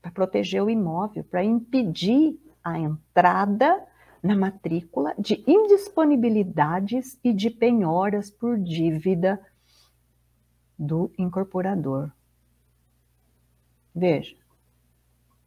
[0.00, 3.86] para proteger o imóvel, para impedir a entrada
[4.22, 9.40] na matrícula de indisponibilidades e de penhoras por dívida
[10.78, 12.10] do incorporador.
[13.94, 14.36] Veja,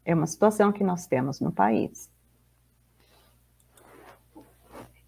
[0.04, 2.12] é uma situação que nós temos no país.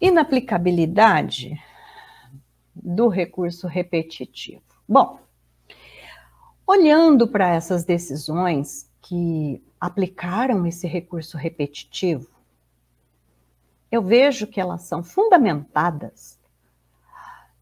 [0.00, 1.60] Inaplicabilidade
[2.74, 4.62] do recurso repetitivo.
[4.88, 5.20] Bom,
[6.66, 12.37] olhando para essas decisões que aplicaram esse recurso repetitivo,
[13.90, 16.38] eu vejo que elas são fundamentadas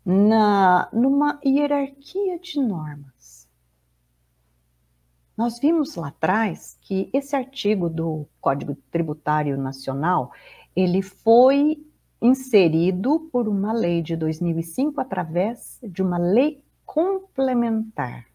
[0.05, 3.49] na, numa hierarquia de normas.
[5.37, 10.33] Nós vimos lá atrás que esse artigo do Código Tributário Nacional,
[10.75, 11.85] ele foi
[12.23, 18.27] inserido por uma lei de 2005 através de uma lei complementar.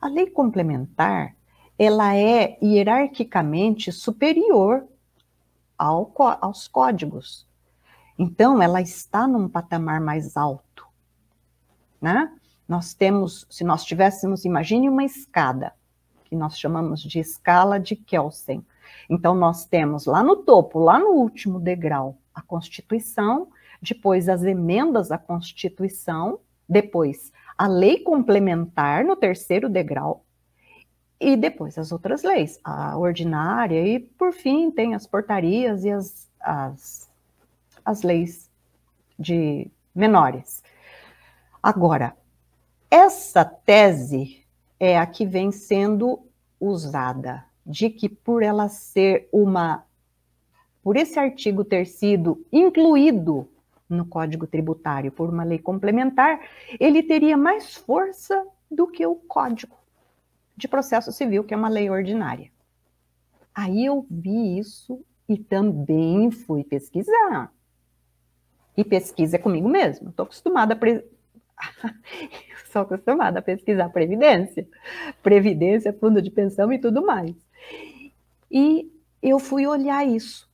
[0.00, 1.34] A lei complementar,
[1.78, 4.86] ela é hierarquicamente superior
[5.80, 6.12] ao,
[6.42, 7.48] aos códigos.
[8.18, 10.86] Então, ela está num patamar mais alto,
[11.98, 12.30] né?
[12.68, 15.72] Nós temos, se nós tivéssemos, imagine uma escada,
[16.24, 18.64] que nós chamamos de escala de Kelsen.
[19.08, 23.48] Então, nós temos lá no topo, lá no último degrau, a Constituição,
[23.80, 30.24] depois as emendas à Constituição, depois a lei complementar no terceiro degrau,
[31.20, 36.30] e depois as outras leis, a ordinária, e por fim tem as portarias e as,
[36.40, 37.10] as,
[37.84, 38.50] as leis
[39.18, 40.62] de menores.
[41.62, 42.16] Agora,
[42.90, 44.46] essa tese
[44.78, 46.20] é a que vem sendo
[46.58, 49.84] usada, de que por ela ser uma
[50.82, 53.46] por esse artigo ter sido incluído
[53.86, 56.40] no Código Tributário por uma lei complementar,
[56.80, 59.76] ele teria mais força do que o Código
[60.60, 62.50] de Processo Civil, que é uma lei ordinária.
[63.54, 67.52] Aí eu vi isso e também fui pesquisar.
[68.76, 70.10] E pesquisa é comigo mesmo.
[70.10, 71.04] Estou acostumada a pre...
[72.70, 74.66] sou acostumada a pesquisar previdência,
[75.22, 77.34] previdência, fundo de pensão e tudo mais.
[78.50, 78.90] E
[79.22, 80.50] eu fui olhar isso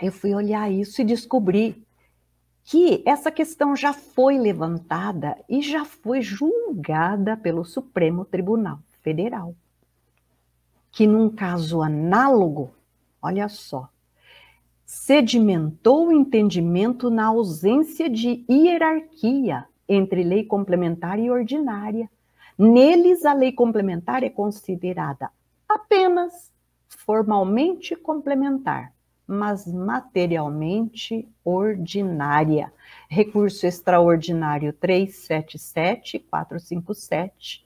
[0.00, 1.82] eu fui olhar isso e descobri
[2.64, 9.54] que essa questão já foi levantada e já foi julgada pelo Supremo Tribunal Federal.
[10.92, 12.70] Que num caso análogo,
[13.22, 13.88] olha só,
[14.84, 22.10] sedimentou o entendimento na ausência de hierarquia entre lei complementar e ordinária.
[22.58, 25.30] Neles, a lei complementar é considerada
[25.68, 26.52] apenas
[26.88, 28.92] formalmente complementar
[29.30, 32.72] mas materialmente ordinária.
[33.08, 37.62] Recurso extraordinário 377-457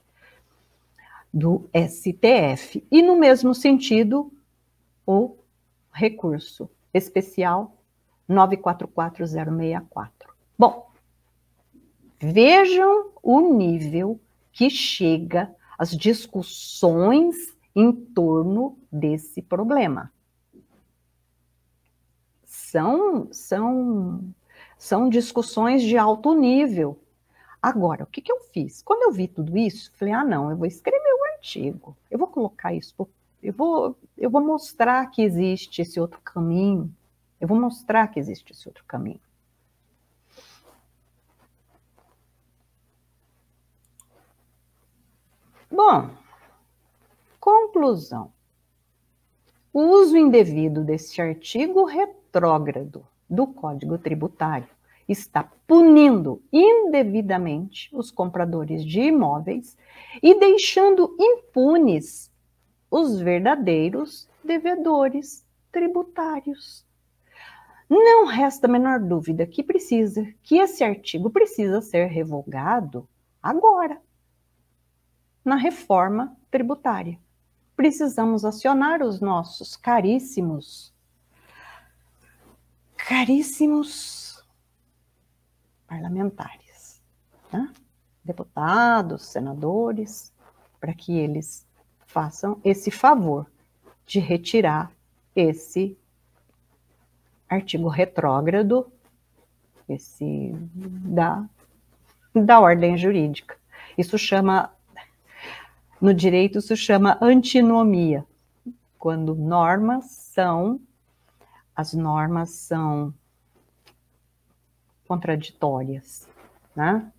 [1.33, 2.87] do STF.
[2.91, 4.31] E no mesmo sentido,
[5.07, 5.39] o
[5.91, 7.75] recurso especial
[8.29, 10.35] 944064.
[10.59, 10.91] Bom,
[12.21, 14.21] vejam o nível
[14.53, 20.13] que chega as discussões em torno desse problema
[22.75, 24.35] são, são,
[24.77, 26.99] são discussões de alto nível.
[27.63, 28.83] Agora, o que, que eu fiz?
[28.83, 32.27] Quando eu vi tudo isso, falei: ah, não, eu vou escrever o artigo, eu vou
[32.27, 32.93] colocar isso,
[33.41, 36.93] eu vou, eu vou mostrar que existe esse outro caminho,
[37.41, 39.21] eu vou mostrar que existe esse outro caminho.
[45.71, 46.11] Bom,
[47.39, 48.33] conclusão.
[49.73, 51.85] O uso indevido desse artigo
[52.35, 54.69] retrógrado do Código Tributário
[55.09, 59.77] está punindo indevidamente os compradores de imóveis
[60.21, 62.33] e deixando impunes
[62.91, 66.85] os verdadeiros devedores tributários.
[67.89, 73.09] Não resta a menor dúvida que precisa, que esse artigo precisa ser revogado
[73.41, 74.01] agora,
[75.45, 77.19] na reforma tributária.
[77.77, 80.94] Precisamos acionar os nossos caríssimos,
[83.07, 84.43] caríssimos
[85.87, 87.03] parlamentares,
[87.53, 87.71] né?
[88.25, 90.33] deputados, senadores,
[90.81, 91.67] para que eles
[92.07, 93.47] façam esse favor
[94.07, 94.91] de retirar
[95.37, 95.99] esse
[97.49, 98.91] artigo retrógrado,
[99.89, 101.45] esse da,
[102.35, 103.57] da ordem jurídica.
[103.99, 104.73] Isso chama,
[106.01, 108.25] no direito, isso chama antinomia,
[108.99, 110.81] quando normas são,
[111.75, 113.13] as normas são
[115.07, 116.29] contraditórias,
[116.75, 117.11] né?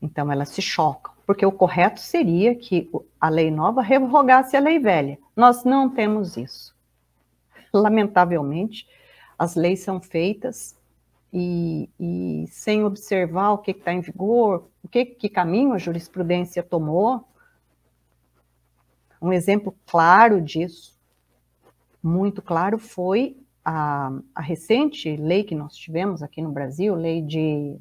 [0.00, 2.90] Então elas se chocam, porque o correto seria que
[3.20, 5.18] a lei nova revogasse a lei velha.
[5.34, 6.74] Nós não temos isso.
[7.72, 8.88] Lamentavelmente,
[9.38, 10.76] as leis são feitas
[11.32, 16.62] e, e sem observar o que está em vigor, o que, que caminho a jurisprudência
[16.62, 17.24] tomou.
[19.20, 20.96] Um exemplo claro disso,
[22.02, 23.36] muito claro, foi
[23.70, 27.76] a, a, recente lei que nós tivemos aqui no Brasil, lei de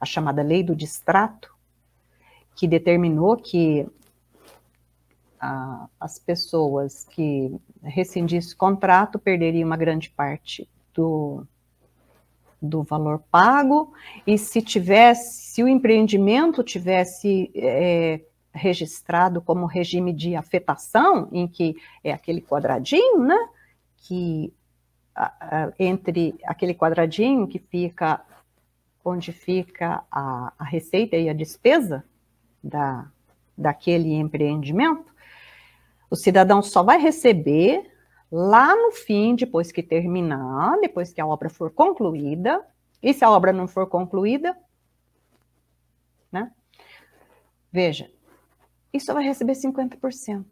[0.00, 1.52] a chamada lei do distrato,
[2.54, 3.84] que determinou que
[5.40, 7.52] a, as pessoas que
[7.82, 11.44] rescindissem contrato perderiam uma grande parte do,
[12.62, 13.92] do valor pago,
[14.24, 18.20] e se tivesse, se o empreendimento tivesse é,
[18.52, 23.48] registrado como regime de afetação, em que é aquele quadradinho, né,
[23.96, 24.52] que
[25.78, 28.24] entre aquele quadradinho que fica
[29.04, 32.04] onde fica a, a receita e a despesa
[32.62, 33.10] da,
[33.56, 35.12] daquele empreendimento,
[36.10, 37.90] o cidadão só vai receber
[38.30, 42.64] lá no fim, depois que terminar, depois que a obra for concluída,
[43.02, 44.56] e se a obra não for concluída,
[46.30, 46.52] né?
[47.72, 48.10] Veja,
[48.92, 50.44] isso vai receber 50%.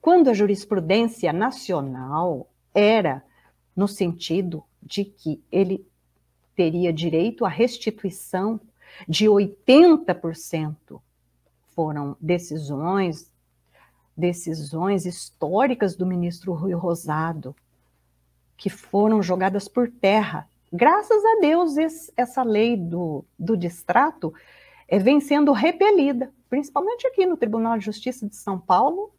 [0.00, 3.22] Quando a jurisprudência nacional era
[3.74, 5.86] no sentido de que ele
[6.54, 8.60] teria direito à restituição
[9.08, 11.00] de 80%,
[11.74, 13.32] foram decisões
[14.16, 17.56] decisões históricas do ministro Rui Rosado,
[18.56, 20.48] que foram jogadas por terra.
[20.72, 24.32] Graças a Deus, esse, essa lei do, do distrato
[24.86, 29.10] é, vem sendo repelida, principalmente aqui no Tribunal de Justiça de São Paulo,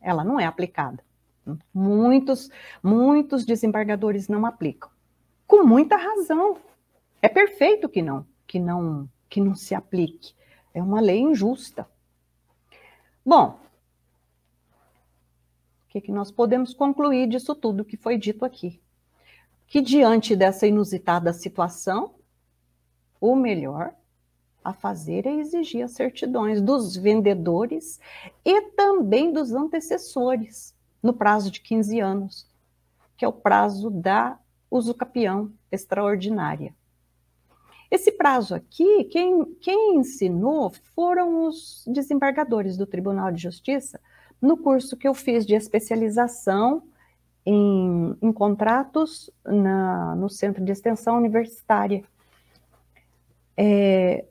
[0.00, 1.04] ela não é aplicada.
[1.72, 2.50] Muitos,
[2.82, 4.90] muitos desembargadores não aplicam.
[5.46, 6.58] Com muita razão.
[7.22, 10.34] É perfeito que não, que não, que não se aplique.
[10.74, 11.88] É uma lei injusta.
[13.24, 13.58] Bom,
[15.96, 18.80] que, que nós podemos concluir disso tudo que foi dito aqui?
[19.66, 22.14] Que diante dessa inusitada situação,
[23.20, 23.94] o melhor
[24.62, 27.98] a fazer é exigir as certidões dos vendedores
[28.44, 30.74] e também dos antecessores,
[31.06, 32.46] no prazo de 15 anos,
[33.16, 34.38] que é o prazo da
[34.68, 36.74] usucapião extraordinária.
[37.88, 44.00] Esse prazo aqui, quem, quem ensinou foram os desembargadores do Tribunal de Justiça,
[44.42, 46.82] no curso que eu fiz de especialização
[47.44, 52.02] em, em contratos na, no Centro de Extensão Universitária.
[53.56, 54.24] É,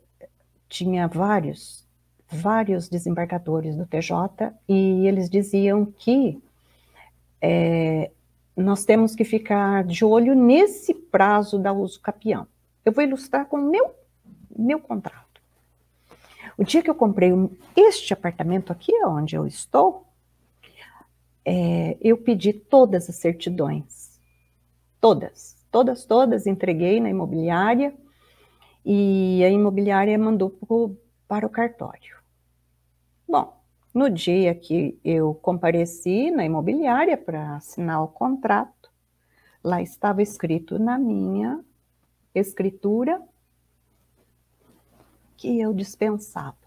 [0.68, 1.88] tinha vários,
[2.28, 6.44] vários desembargadores do TJ e eles diziam que
[7.48, 8.12] é,
[8.58, 12.48] nós temos que ficar de olho nesse prazo da uso capião.
[12.84, 13.94] Eu vou ilustrar com o meu,
[14.58, 15.40] meu contrato.
[16.58, 17.32] O dia que eu comprei
[17.76, 20.08] este apartamento aqui, onde eu estou,
[21.44, 24.20] é, eu pedi todas as certidões.
[25.00, 27.94] Todas, todas, todas, entreguei na imobiliária
[28.84, 32.16] e a imobiliária mandou pro, para o cartório.
[33.96, 38.92] No dia que eu compareci na imobiliária para assinar o contrato,
[39.64, 41.64] lá estava escrito na minha
[42.34, 43.22] escritura
[45.38, 46.58] que eu dispensava.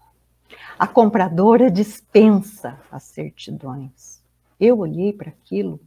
[0.79, 4.23] A compradora dispensa as certidões.
[4.59, 5.79] Eu olhei para aquilo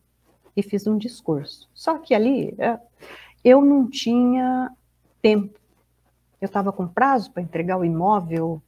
[0.57, 1.68] e fiz um discurso.
[1.74, 2.78] Só que ali é,
[3.43, 4.70] eu não tinha
[5.20, 5.59] tempo.
[6.40, 8.62] Eu estava com prazo para entregar o imóvel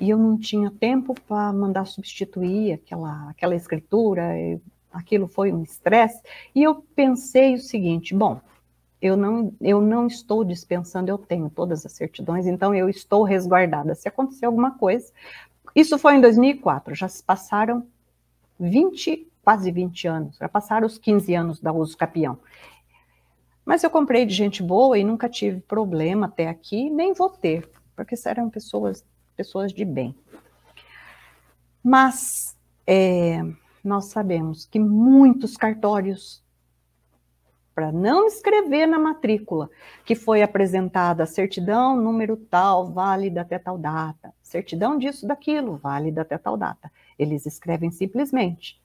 [0.00, 4.22] e eu não tinha tempo para mandar substituir aquela, aquela escritura.
[4.92, 6.22] aquilo foi um estresse,
[6.54, 8.40] e eu pensei o seguinte: bom,
[9.00, 13.94] eu não, eu não estou dispensando, eu tenho todas as certidões, então eu estou resguardada.
[13.94, 15.12] Se acontecer alguma coisa,
[15.74, 17.86] isso foi em 2004, já se passaram
[18.58, 22.38] 20, quase 20 anos, já passaram os 15 anos da uso capião.
[23.64, 27.68] Mas eu comprei de gente boa e nunca tive problema até aqui, nem vou ter,
[27.94, 29.04] porque eram pessoas,
[29.36, 30.14] pessoas de bem.
[31.82, 32.56] Mas
[32.86, 33.40] é,
[33.84, 36.42] nós sabemos que muitos cartórios,
[37.74, 39.68] para não escrever na matrícula
[40.04, 46.22] que foi apresentada a certidão, número tal, válida até tal data, certidão disso, daquilo, válida
[46.22, 48.80] até tal data, eles escrevem simplesmente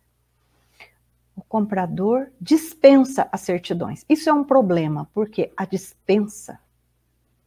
[1.41, 4.05] o comprador dispensa as certidões.
[4.07, 6.59] Isso é um problema, porque a dispensa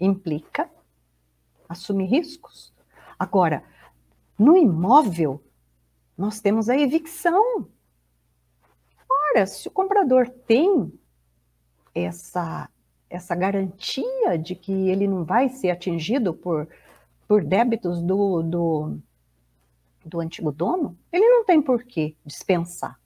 [0.00, 0.68] implica
[1.68, 2.73] assumir riscos.
[3.18, 3.64] Agora,
[4.38, 5.42] no imóvel,
[6.16, 7.68] nós temos a evicção.
[9.08, 10.92] Ora, se o comprador tem
[11.94, 12.68] essa,
[13.08, 16.68] essa garantia de que ele não vai ser atingido por,
[17.28, 18.98] por débitos do, do,
[20.04, 22.98] do antigo dono, ele não tem por que dispensar.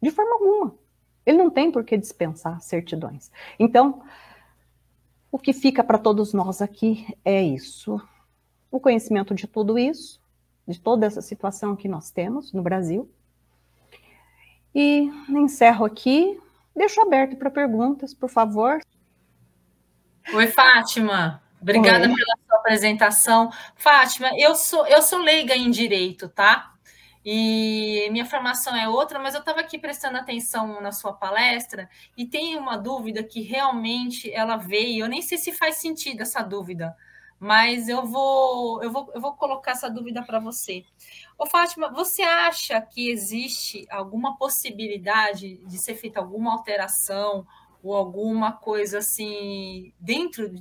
[0.00, 0.74] De forma alguma.
[1.24, 3.30] Ele não tem por que dispensar certidões.
[3.58, 4.02] Então,
[5.32, 8.00] o que fica para todos nós aqui é isso:
[8.74, 10.20] o conhecimento de tudo isso,
[10.66, 13.08] de toda essa situação que nós temos no Brasil.
[14.74, 16.36] E encerro aqui,
[16.74, 18.80] deixo aberto para perguntas, por favor.
[20.32, 21.40] Oi, Fátima.
[21.62, 22.14] Obrigada Oi.
[22.16, 23.48] pela sua apresentação.
[23.76, 26.74] Fátima, eu sou eu sou leiga em direito, tá?
[27.24, 32.26] E minha formação é outra, mas eu estava aqui prestando atenção na sua palestra e
[32.26, 35.04] tem uma dúvida que realmente ela veio.
[35.04, 36.94] Eu nem sei se faz sentido essa dúvida,
[37.44, 40.82] mas eu vou, eu vou, eu vou colocar essa dúvida para você.
[41.38, 47.46] Ô, Fátima, você acha que existe alguma possibilidade de ser feita alguma alteração
[47.82, 50.54] ou alguma coisa assim dentro,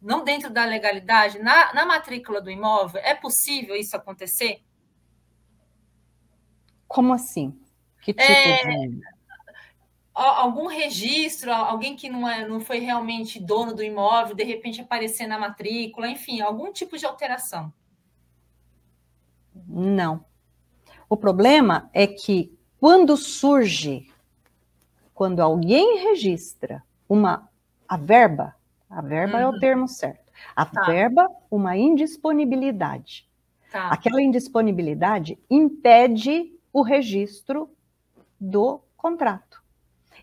[0.00, 3.02] não dentro da legalidade, na, na matrícula do imóvel?
[3.04, 4.62] É possível isso acontecer?
[6.88, 7.60] Como assim?
[8.00, 8.62] Que tipo é...
[8.62, 9.00] de
[10.16, 15.26] algum registro, alguém que não, é, não foi realmente dono do imóvel, de repente aparecer
[15.26, 17.72] na matrícula, enfim, algum tipo de alteração.
[19.66, 20.24] Não.
[21.08, 24.10] O problema é que quando surge,
[25.14, 27.48] quando alguém registra uma
[27.86, 28.56] a verba,
[28.88, 29.42] a verba uhum.
[29.42, 29.60] é o uhum.
[29.60, 30.84] termo certo, a tá.
[30.86, 33.28] verba, uma indisponibilidade.
[33.70, 33.88] Tá.
[33.88, 37.70] Aquela indisponibilidade impede o registro
[38.40, 39.65] do contrato.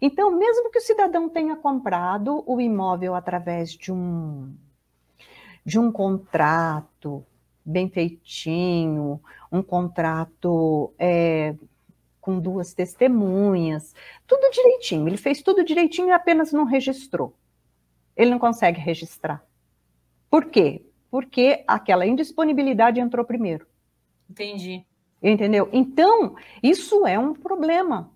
[0.05, 4.53] Então, mesmo que o cidadão tenha comprado o imóvel através de um
[5.65, 7.25] de um contrato
[7.63, 11.55] bem feitinho, um contrato é,
[12.19, 13.95] com duas testemunhas,
[14.27, 15.07] tudo direitinho.
[15.07, 17.33] Ele fez tudo direitinho e apenas não registrou.
[18.13, 19.41] Ele não consegue registrar.
[20.29, 20.85] Por quê?
[21.09, 23.65] Porque aquela indisponibilidade entrou primeiro.
[24.29, 24.85] Entendi.
[25.21, 25.69] Entendeu?
[25.71, 28.12] Então, isso é um problema.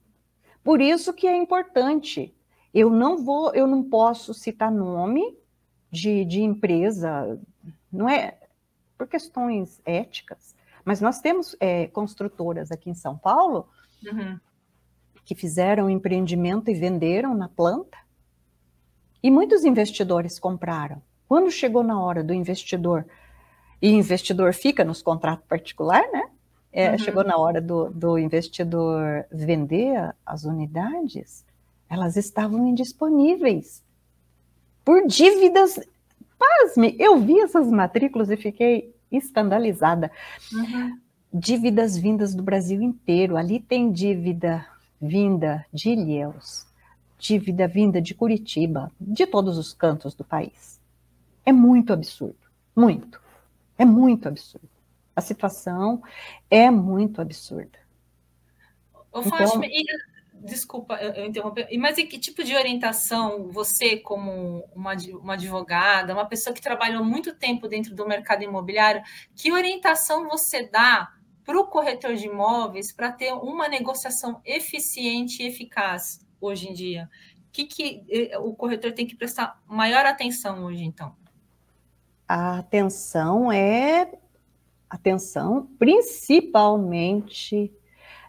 [0.68, 2.36] Por isso que é importante.
[2.74, 5.34] Eu não vou, eu não posso citar nome
[5.89, 7.39] de, de empresa,
[7.89, 8.38] não é
[8.97, 10.53] por questões éticas,
[10.84, 13.70] mas nós temos é, construtoras aqui em São Paulo
[14.05, 14.38] uhum.
[15.24, 17.97] que fizeram empreendimento e venderam na planta,
[19.24, 21.01] e muitos investidores compraram.
[21.30, 23.05] Quando chegou na hora do investidor,
[23.82, 26.30] e investidor fica nos contratos particulares, né?
[26.78, 26.97] É, uhum.
[26.99, 31.43] chegou na hora do, do investidor vender as unidades,
[31.89, 33.84] elas estavam indisponíveis
[34.86, 35.80] por dívidas.
[36.38, 40.11] Pasme, eu vi essas matrículas e fiquei escandalizada.
[40.53, 40.99] Uhum.
[41.34, 43.38] Dívidas vindas do Brasil inteiro.
[43.38, 44.63] Ali tem dívida
[45.01, 46.67] vinda de Ilhéus,
[47.17, 50.80] dívida vinda de Curitiba, de todos os cantos do país.
[51.43, 52.38] É muito absurdo,
[52.75, 53.19] muito.
[53.80, 54.76] É muito absurdo.
[55.18, 56.03] A situação
[56.47, 57.80] é muito absurda.
[59.11, 59.84] Ô, então, Fátima, e,
[60.32, 66.13] desculpa eu, eu interromper, mas e que tipo de orientação você, como uma, uma advogada,
[66.13, 69.01] uma pessoa que trabalhou muito tempo dentro do mercado imobiliário,
[69.36, 71.11] que orientação você dá
[71.43, 77.09] para o corretor de imóveis para ter uma negociação eficiente e eficaz hoje em dia?
[77.47, 81.15] O que, que o corretor tem que prestar maior atenção hoje, então?
[82.28, 84.11] A atenção é
[84.89, 87.71] atenção, principalmente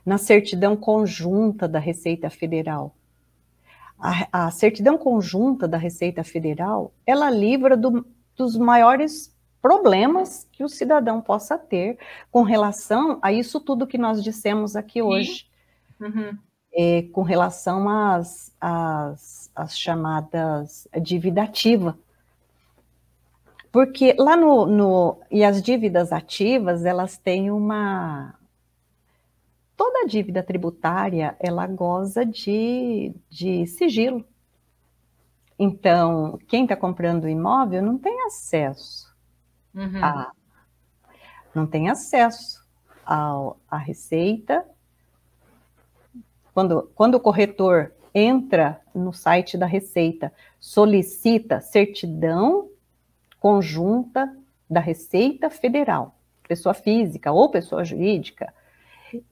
[0.04, 2.94] na certidão conjunta da Receita Federal.
[3.98, 8.06] A, a certidão conjunta da Receita Federal, ela livra do,
[8.36, 11.98] dos maiores problemas que o cidadão possa ter
[12.30, 15.46] com relação a isso tudo que nós dissemos aqui hoje.
[16.00, 16.38] Uhum.
[16.72, 21.98] é, com relação às, às, às chamadas dívida ativa.
[23.70, 25.20] Porque lá no, no.
[25.30, 28.34] E as dívidas ativas, elas têm uma.
[29.76, 34.24] Toda dívida tributária, ela goza de, de sigilo.
[35.58, 39.14] Então, quem está comprando imóvel não tem acesso
[39.74, 40.04] uhum.
[40.04, 40.32] a.
[41.54, 42.66] Não tem acesso
[43.04, 44.64] ao, à receita.
[46.52, 52.68] Quando, quando o corretor entra no site da Receita, solicita certidão
[53.40, 54.34] conjunta
[54.68, 56.14] da Receita Federal,
[56.46, 58.52] pessoa física ou pessoa jurídica.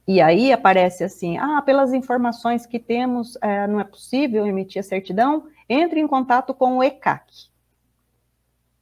[0.07, 4.83] E aí aparece assim: ah, pelas informações que temos, é, não é possível emitir a
[4.83, 7.49] certidão, entre em contato com o ECAC.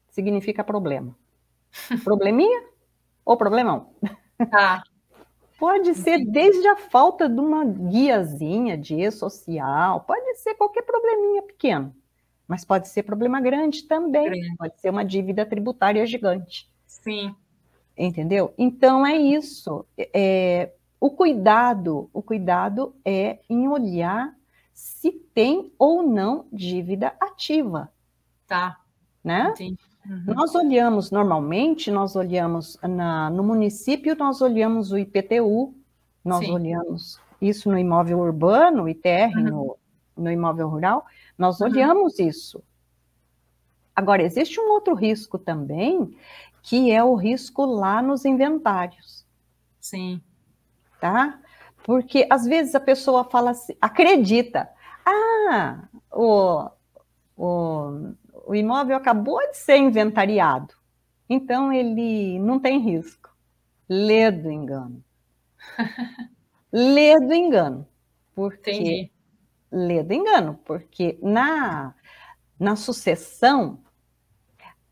[0.09, 1.15] Significa problema.
[2.03, 2.63] Probleminha
[3.25, 3.89] ou problemão?
[4.49, 4.83] Tá.
[5.57, 11.95] Pode ser desde a falta de uma guiazinha de e-social, pode ser qualquer probleminha pequeno.
[12.47, 14.55] Mas pode ser problema grande também, grande.
[14.57, 16.69] pode ser uma dívida tributária gigante.
[16.85, 17.35] Sim.
[17.97, 18.53] Entendeu?
[18.57, 19.85] Então é isso.
[19.97, 24.35] É, o cuidado, o cuidado é em olhar
[24.73, 27.91] se tem ou não dívida ativa.
[28.47, 28.77] Tá.
[29.23, 29.49] Né?
[29.51, 29.79] Entendi.
[30.05, 30.35] Uhum.
[30.35, 35.73] Nós olhamos normalmente, nós olhamos na, no município, nós olhamos o IPTU,
[36.23, 36.51] nós Sim.
[36.51, 39.43] olhamos isso no imóvel urbano, ITR, uhum.
[39.43, 39.77] no,
[40.15, 41.05] no imóvel rural,
[41.37, 41.67] nós uhum.
[41.67, 42.63] olhamos isso.
[43.95, 46.17] Agora, existe um outro risco também,
[46.61, 49.25] que é o risco lá nos inventários.
[49.79, 50.21] Sim.
[50.99, 51.39] Tá?
[51.83, 54.69] Porque às vezes a pessoa fala assim, acredita,
[55.05, 56.69] ah, o,
[57.37, 58.13] o,
[58.47, 60.73] o imóvel acabou de ser inventariado,
[61.29, 63.29] então ele não tem risco.
[63.87, 65.03] Lê do engano.
[66.73, 67.87] Lê do engano.
[68.33, 69.14] Porque Entendi
[69.71, 71.93] lê do engano, porque na,
[72.59, 73.79] na sucessão,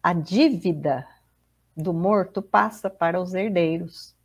[0.01, 1.07] a dívida
[1.75, 4.15] do morto passa para os herdeiros.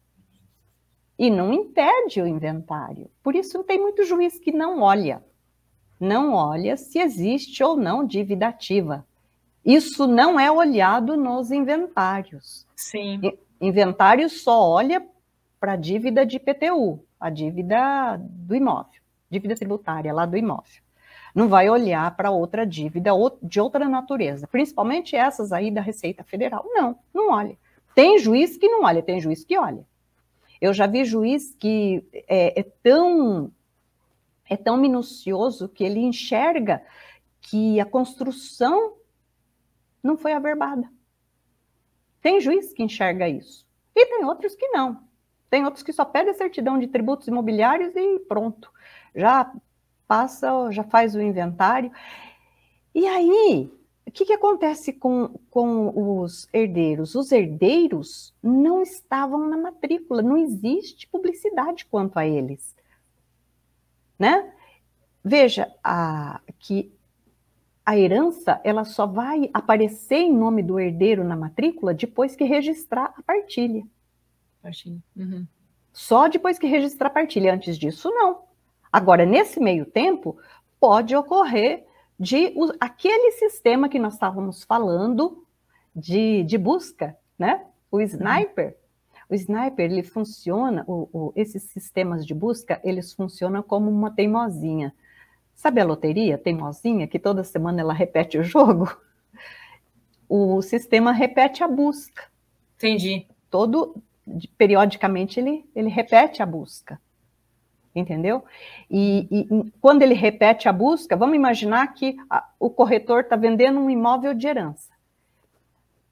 [1.18, 3.11] E não impede o inventário.
[3.22, 5.24] Por isso tem muito juiz que não olha.
[5.99, 9.05] Não olha se existe ou não dívida ativa.
[9.64, 12.66] Isso não é olhado nos inventários.
[12.76, 13.20] Sim.
[13.61, 15.05] Inventário só olha
[15.59, 18.99] para a dívida de PTU, a dívida do imóvel
[19.31, 20.83] dívida tributária lá do imóvel.
[21.35, 23.11] Não vai olhar para outra dívida
[23.43, 26.64] de outra natureza, principalmente essas aí da Receita Federal.
[26.66, 27.57] Não, não olha.
[27.95, 29.87] Tem juiz que não olha, tem juiz que olha.
[30.61, 33.53] Eu já vi juiz que é, é tão
[34.49, 36.83] é tão minucioso que ele enxerga
[37.41, 38.95] que a construção
[40.03, 40.91] não foi averbada.
[42.22, 43.66] Tem juiz que enxerga isso.
[43.95, 45.03] E tem outros que não.
[45.51, 48.70] Tem outros que só pedem certidão de tributos imobiliários e pronto
[49.15, 49.53] já
[50.07, 51.93] passa, já faz o inventário.
[52.95, 53.71] E aí,
[54.07, 57.15] o que, que acontece com, com os herdeiros?
[57.15, 62.75] Os herdeiros não estavam na matrícula, não existe publicidade quanto a eles.
[64.19, 64.51] Né?
[65.23, 66.91] Veja a, que
[67.85, 73.15] a herança ela só vai aparecer em nome do herdeiro na matrícula depois que registrar
[73.17, 73.83] a partilha.
[74.63, 75.03] Partilha.
[75.15, 75.47] Uhum.
[75.93, 77.55] Só depois que registrar a partilha.
[77.55, 78.47] Antes disso, não.
[78.93, 80.36] Agora, nesse meio tempo,
[80.80, 81.84] pode ocorrer
[82.18, 85.47] de aquele sistema que nós estávamos falando
[85.95, 87.64] de, de busca, né?
[87.91, 88.76] O sniper.
[89.28, 94.95] O sniper, ele funciona, o, o, esses sistemas de busca, eles funcionam como uma teimosinha.
[95.55, 98.89] Sabe a loteria, teimosinha, que toda semana ela repete o jogo?
[100.30, 102.24] O sistema repete a busca.
[102.76, 103.26] Entendi.
[103.49, 103.97] Todo,
[104.59, 107.01] periodicamente, ele, ele repete a busca
[107.99, 108.44] entendeu?
[108.90, 113.78] E, e, quando ele repete a busca, vamos imaginar que a, o corretor está vendendo
[113.78, 114.92] um imóvel de herança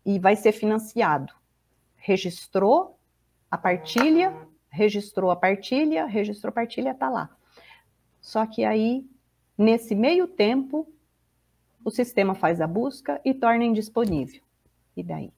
[0.05, 1.33] e vai ser financiado.
[1.97, 2.99] Registrou
[3.51, 4.35] a partilha,
[4.69, 7.31] registrou a partilha, registrou a partilha, está lá.
[8.21, 9.07] Só que aí,
[9.57, 10.87] nesse meio tempo,
[11.85, 14.43] o sistema faz a busca e torna indisponível.
[14.97, 15.33] E daí?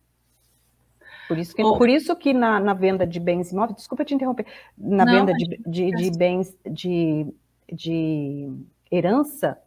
[1.28, 1.76] Por isso que, oh.
[1.76, 5.34] por isso que na, na, venda de bens imóveis, desculpa te interromper, na Não, venda
[5.34, 7.26] de, de, de, bens de,
[7.70, 8.50] de
[8.90, 9.58] herança,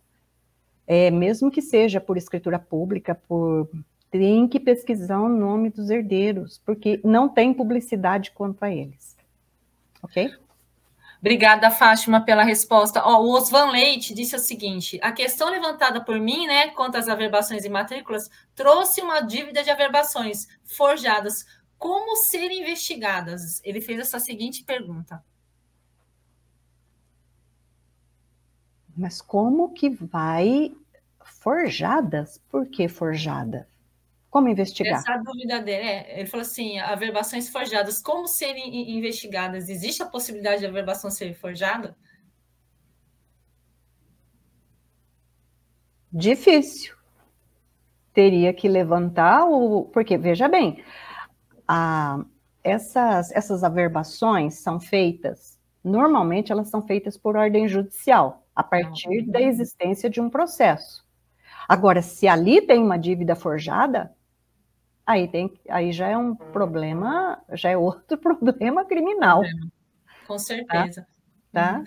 [0.88, 3.70] é, mesmo que seja por escritura pública, por
[4.10, 9.16] tem que pesquisar o nome dos herdeiros, porque não tem publicidade quanto a eles.
[10.04, 10.34] Ok?
[11.22, 13.04] Obrigada, Fátima, pela resposta.
[13.06, 17.08] Ó, o Osvan Leite disse o seguinte: a questão levantada por mim, né, quanto às
[17.08, 21.46] averbações e matrículas, trouxe uma dívida de averbações forjadas.
[21.78, 23.62] Como ser investigadas?
[23.64, 25.24] Ele fez essa seguinte pergunta.
[28.98, 30.76] Mas como que vai
[31.24, 32.42] forjadas?
[32.50, 33.66] Por que forjadas?
[34.32, 35.00] Como investigar?
[35.00, 39.68] Essa dúvida dele é, ele falou assim, averbações forjadas, como serem investigadas?
[39.68, 41.98] Existe a possibilidade de averbação ser forjada?
[46.10, 46.96] Difícil.
[48.14, 49.84] Teria que levantar o.
[49.92, 50.82] Porque, veja bem,
[51.68, 52.24] a,
[52.64, 59.42] essas, essas averbações são feitas, normalmente elas são feitas por ordem judicial, a partir da
[59.42, 61.06] existência de um processo.
[61.68, 64.14] Agora, se ali tem uma dívida forjada,
[65.12, 69.42] aí, tem, aí já é um problema, já é outro problema criminal.
[70.28, 71.08] Com certeza.
[71.52, 71.80] Tá?
[71.80, 71.84] tá?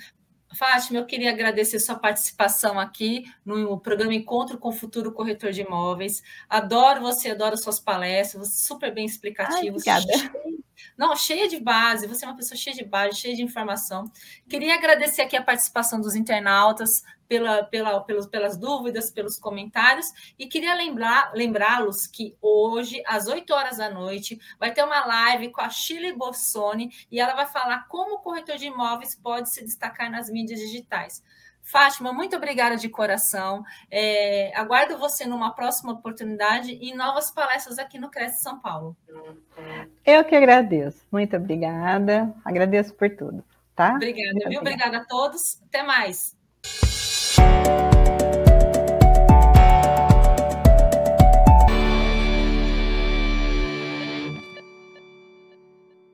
[0.54, 5.62] Fátima, eu queria agradecer sua participação aqui no programa Encontro com o Futuro Corretor de
[5.62, 6.22] Imóveis.
[6.48, 9.86] Adoro você, adoro suas palestras, super bem explicativos.
[9.86, 10.54] Ai, obrigada.
[10.96, 14.10] Não, cheia de base, você é uma pessoa cheia de base, cheia de informação.
[14.48, 17.02] Queria agradecer aqui a participação dos internautas,
[17.34, 20.06] pela, pela, pelos, pelas dúvidas, pelos comentários,
[20.38, 25.50] e queria lembrar, lembrá-los que hoje, às 8 horas da noite, vai ter uma live
[25.50, 29.64] com a Chile Bossoni, e ela vai falar como o corretor de imóveis pode se
[29.64, 31.24] destacar nas mídias digitais.
[31.60, 33.64] Fátima, muito obrigada de coração.
[33.90, 38.94] É, aguardo você numa próxima oportunidade e novas palestras aqui no Cresce São Paulo.
[40.04, 41.04] Eu que agradeço.
[41.10, 42.32] Muito obrigada.
[42.44, 43.42] Agradeço por tudo.
[43.74, 43.94] Tá?
[43.94, 44.60] Obrigada, viu?
[44.60, 45.60] Obrigada a todos.
[45.66, 46.36] Até mais.
[47.38, 47.93] you